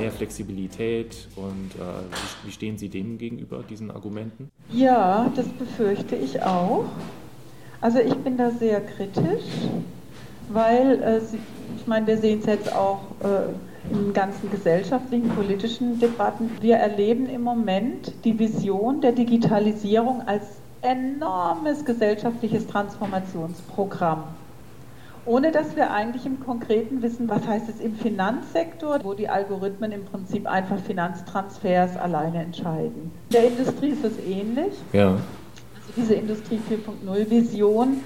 mehr 0.00 0.10
Flexibilität. 0.10 1.28
Und 1.36 1.74
äh, 1.74 1.82
wie, 2.42 2.48
wie 2.48 2.52
stehen 2.52 2.78
Sie 2.78 2.88
dem 2.88 3.18
gegenüber, 3.18 3.62
diesen 3.68 3.90
Argumenten? 3.90 4.50
Ja, 4.72 5.30
das 5.36 5.46
befürchte 5.46 6.16
ich 6.16 6.42
auch. 6.42 6.86
Also 7.82 7.98
ich 7.98 8.14
bin 8.14 8.38
da 8.38 8.50
sehr 8.50 8.80
kritisch, 8.80 9.44
weil 10.48 11.02
äh, 11.02 11.20
ich 11.76 11.86
meine, 11.86 12.06
wir 12.06 12.16
sehen 12.16 12.38
es 12.40 12.46
jetzt 12.46 12.72
auch 12.72 13.02
äh, 13.22 13.52
in 13.88 14.12
ganzen 14.12 14.50
gesellschaftlichen, 14.50 15.28
politischen 15.30 15.98
Debatten. 15.98 16.50
Wir 16.60 16.76
erleben 16.76 17.26
im 17.26 17.42
Moment 17.42 18.12
die 18.24 18.38
Vision 18.38 19.00
der 19.00 19.12
Digitalisierung 19.12 20.22
als 20.26 20.42
enormes 20.82 21.84
gesellschaftliches 21.84 22.66
Transformationsprogramm. 22.66 24.24
Ohne 25.26 25.52
dass 25.52 25.76
wir 25.76 25.90
eigentlich 25.90 26.24
im 26.24 26.40
Konkreten 26.40 27.02
wissen, 27.02 27.28
was 27.28 27.46
heißt 27.46 27.68
es 27.68 27.80
im 27.80 27.94
Finanzsektor, 27.94 29.00
wo 29.02 29.12
die 29.12 29.28
Algorithmen 29.28 29.92
im 29.92 30.04
Prinzip 30.04 30.46
einfach 30.46 30.78
Finanztransfers 30.78 31.96
alleine 31.96 32.42
entscheiden. 32.42 33.12
In 33.28 33.32
der 33.32 33.48
Industrie 33.48 33.90
ist 33.90 34.04
es 34.04 34.18
ähnlich. 34.26 34.72
Ja. 34.92 35.10
Also 35.10 35.92
diese 35.96 36.14
Industrie 36.14 36.58
4.0 36.70 37.30
Vision 37.30 38.00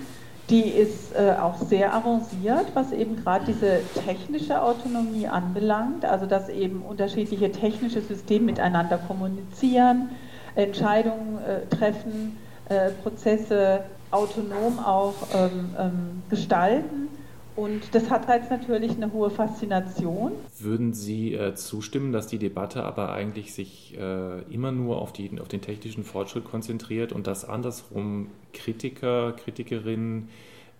die 0.50 0.68
ist 0.68 1.14
äh, 1.14 1.34
auch 1.40 1.56
sehr 1.56 1.94
avanciert, 1.94 2.66
was 2.74 2.92
eben 2.92 3.16
gerade 3.16 3.46
diese 3.46 3.80
technische 4.04 4.60
Autonomie 4.60 5.26
anbelangt, 5.26 6.04
also 6.04 6.26
dass 6.26 6.48
eben 6.50 6.82
unterschiedliche 6.82 7.50
technische 7.50 8.02
Systeme 8.02 8.46
miteinander 8.46 8.98
kommunizieren, 8.98 10.10
Entscheidungen 10.54 11.38
äh, 11.38 11.74
treffen, 11.74 12.36
äh, 12.68 12.90
Prozesse 13.02 13.84
autonom 14.10 14.78
auch 14.78 15.14
ähm, 15.34 15.70
ähm, 15.78 16.22
gestalten. 16.28 17.08
Und 17.56 17.94
das 17.94 18.10
hat 18.10 18.28
jetzt 18.28 18.50
natürlich 18.50 18.92
eine 18.92 19.12
hohe 19.12 19.30
Faszination. 19.30 20.32
Würden 20.58 20.92
Sie 20.92 21.34
äh, 21.34 21.54
zustimmen, 21.54 22.12
dass 22.12 22.26
die 22.26 22.38
Debatte 22.38 22.82
aber 22.82 23.12
eigentlich 23.12 23.54
sich 23.54 23.96
äh, 23.96 24.42
immer 24.52 24.72
nur 24.72 25.00
auf, 25.00 25.12
die, 25.12 25.40
auf 25.40 25.46
den 25.46 25.60
technischen 25.60 26.02
Fortschritt 26.02 26.44
konzentriert 26.44 27.12
und 27.12 27.28
dass 27.28 27.48
andersrum 27.48 28.26
Kritiker, 28.52 29.32
Kritikerinnen 29.32 30.28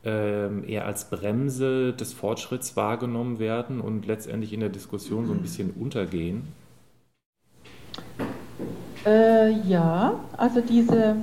äh, 0.05 0.69
eher 0.69 0.85
als 0.85 1.11
Bremse 1.11 1.93
des 1.93 2.13
Fortschritts 2.13 2.77
wahrgenommen 2.77 3.39
werden 3.39 3.81
und 3.81 4.07
letztendlich 4.07 4.53
in 4.53 4.61
der 4.61 4.69
Diskussion 4.69 5.27
so 5.27 5.33
ein 5.33 5.43
bisschen 5.43 5.71
untergehen? 5.71 6.43
Äh, 9.07 9.53
ja, 9.69 10.19
also 10.37 10.61
diese, 10.61 11.17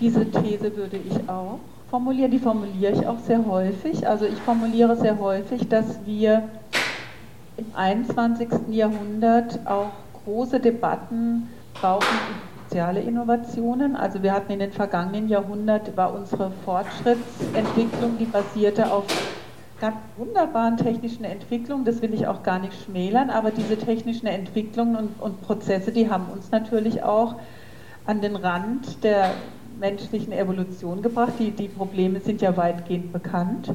diese 0.00 0.28
These 0.28 0.76
würde 0.76 0.96
ich 0.96 1.28
auch 1.28 1.60
formulieren. 1.90 2.30
Die 2.30 2.38
formuliere 2.38 2.92
ich 2.92 3.06
auch 3.06 3.18
sehr 3.18 3.44
häufig. 3.46 4.06
Also 4.06 4.26
ich 4.26 4.38
formuliere 4.40 4.96
sehr 4.96 5.18
häufig, 5.18 5.68
dass 5.68 6.04
wir 6.04 6.48
im 7.56 7.66
21. 7.74 8.48
Jahrhundert 8.70 9.60
auch 9.66 9.90
große 10.24 10.60
Debatten 10.60 11.48
brauchen 11.74 12.06
über 12.06 12.48
soziale 12.68 13.00
Innovationen. 13.00 13.96
Also 13.96 14.22
wir 14.22 14.32
hatten 14.32 14.52
in 14.52 14.58
den 14.58 14.72
vergangenen 14.72 15.28
Jahrhunderten, 15.28 15.96
war 15.96 16.14
unsere 16.14 16.50
Fortschrittsentwicklung, 16.64 18.18
die 18.18 18.26
basierte 18.26 18.92
auf 18.92 19.04
ganz 19.80 19.96
wunderbaren 20.16 20.76
technischen 20.76 21.24
Entwicklungen, 21.24 21.84
das 21.84 22.02
will 22.02 22.12
ich 22.12 22.26
auch 22.26 22.42
gar 22.42 22.58
nicht 22.58 22.74
schmälern, 22.84 23.30
aber 23.30 23.52
diese 23.52 23.78
technischen 23.78 24.26
Entwicklungen 24.26 24.96
und, 24.96 25.20
und 25.20 25.40
Prozesse, 25.42 25.92
die 25.92 26.10
haben 26.10 26.26
uns 26.32 26.50
natürlich 26.50 27.04
auch 27.04 27.36
an 28.04 28.20
den 28.20 28.36
Rand 28.36 29.04
der 29.04 29.30
menschlichen 29.78 30.32
Evolution 30.32 31.02
gebracht. 31.02 31.34
Die, 31.38 31.50
die 31.50 31.68
Probleme 31.68 32.20
sind 32.20 32.40
ja 32.40 32.56
weitgehend 32.56 33.12
bekannt. 33.12 33.72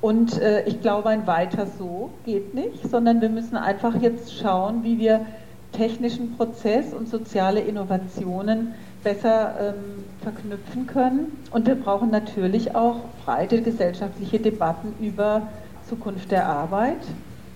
Und 0.00 0.40
äh, 0.40 0.64
ich 0.64 0.80
glaube, 0.80 1.10
ein 1.10 1.26
weiter 1.26 1.66
so 1.78 2.10
geht 2.24 2.54
nicht, 2.54 2.88
sondern 2.90 3.20
wir 3.20 3.28
müssen 3.28 3.56
einfach 3.56 4.00
jetzt 4.00 4.34
schauen, 4.34 4.82
wie 4.82 4.98
wir 4.98 5.26
technischen 5.72 6.36
Prozess 6.36 6.92
und 6.92 7.08
soziale 7.08 7.60
Innovationen 7.60 8.74
besser 9.04 9.54
ähm, 9.60 10.04
verknüpfen 10.22 10.86
können. 10.86 11.38
Und 11.50 11.66
wir 11.66 11.74
brauchen 11.74 12.10
natürlich 12.10 12.74
auch 12.74 12.96
breite 13.24 13.62
gesellschaftliche 13.62 14.38
Debatten 14.38 14.94
über 15.00 15.42
Zukunft 15.88 16.30
der 16.30 16.46
Arbeit, 16.46 16.98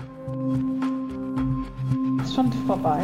schon 2.34 2.52
vorbei? 2.66 3.04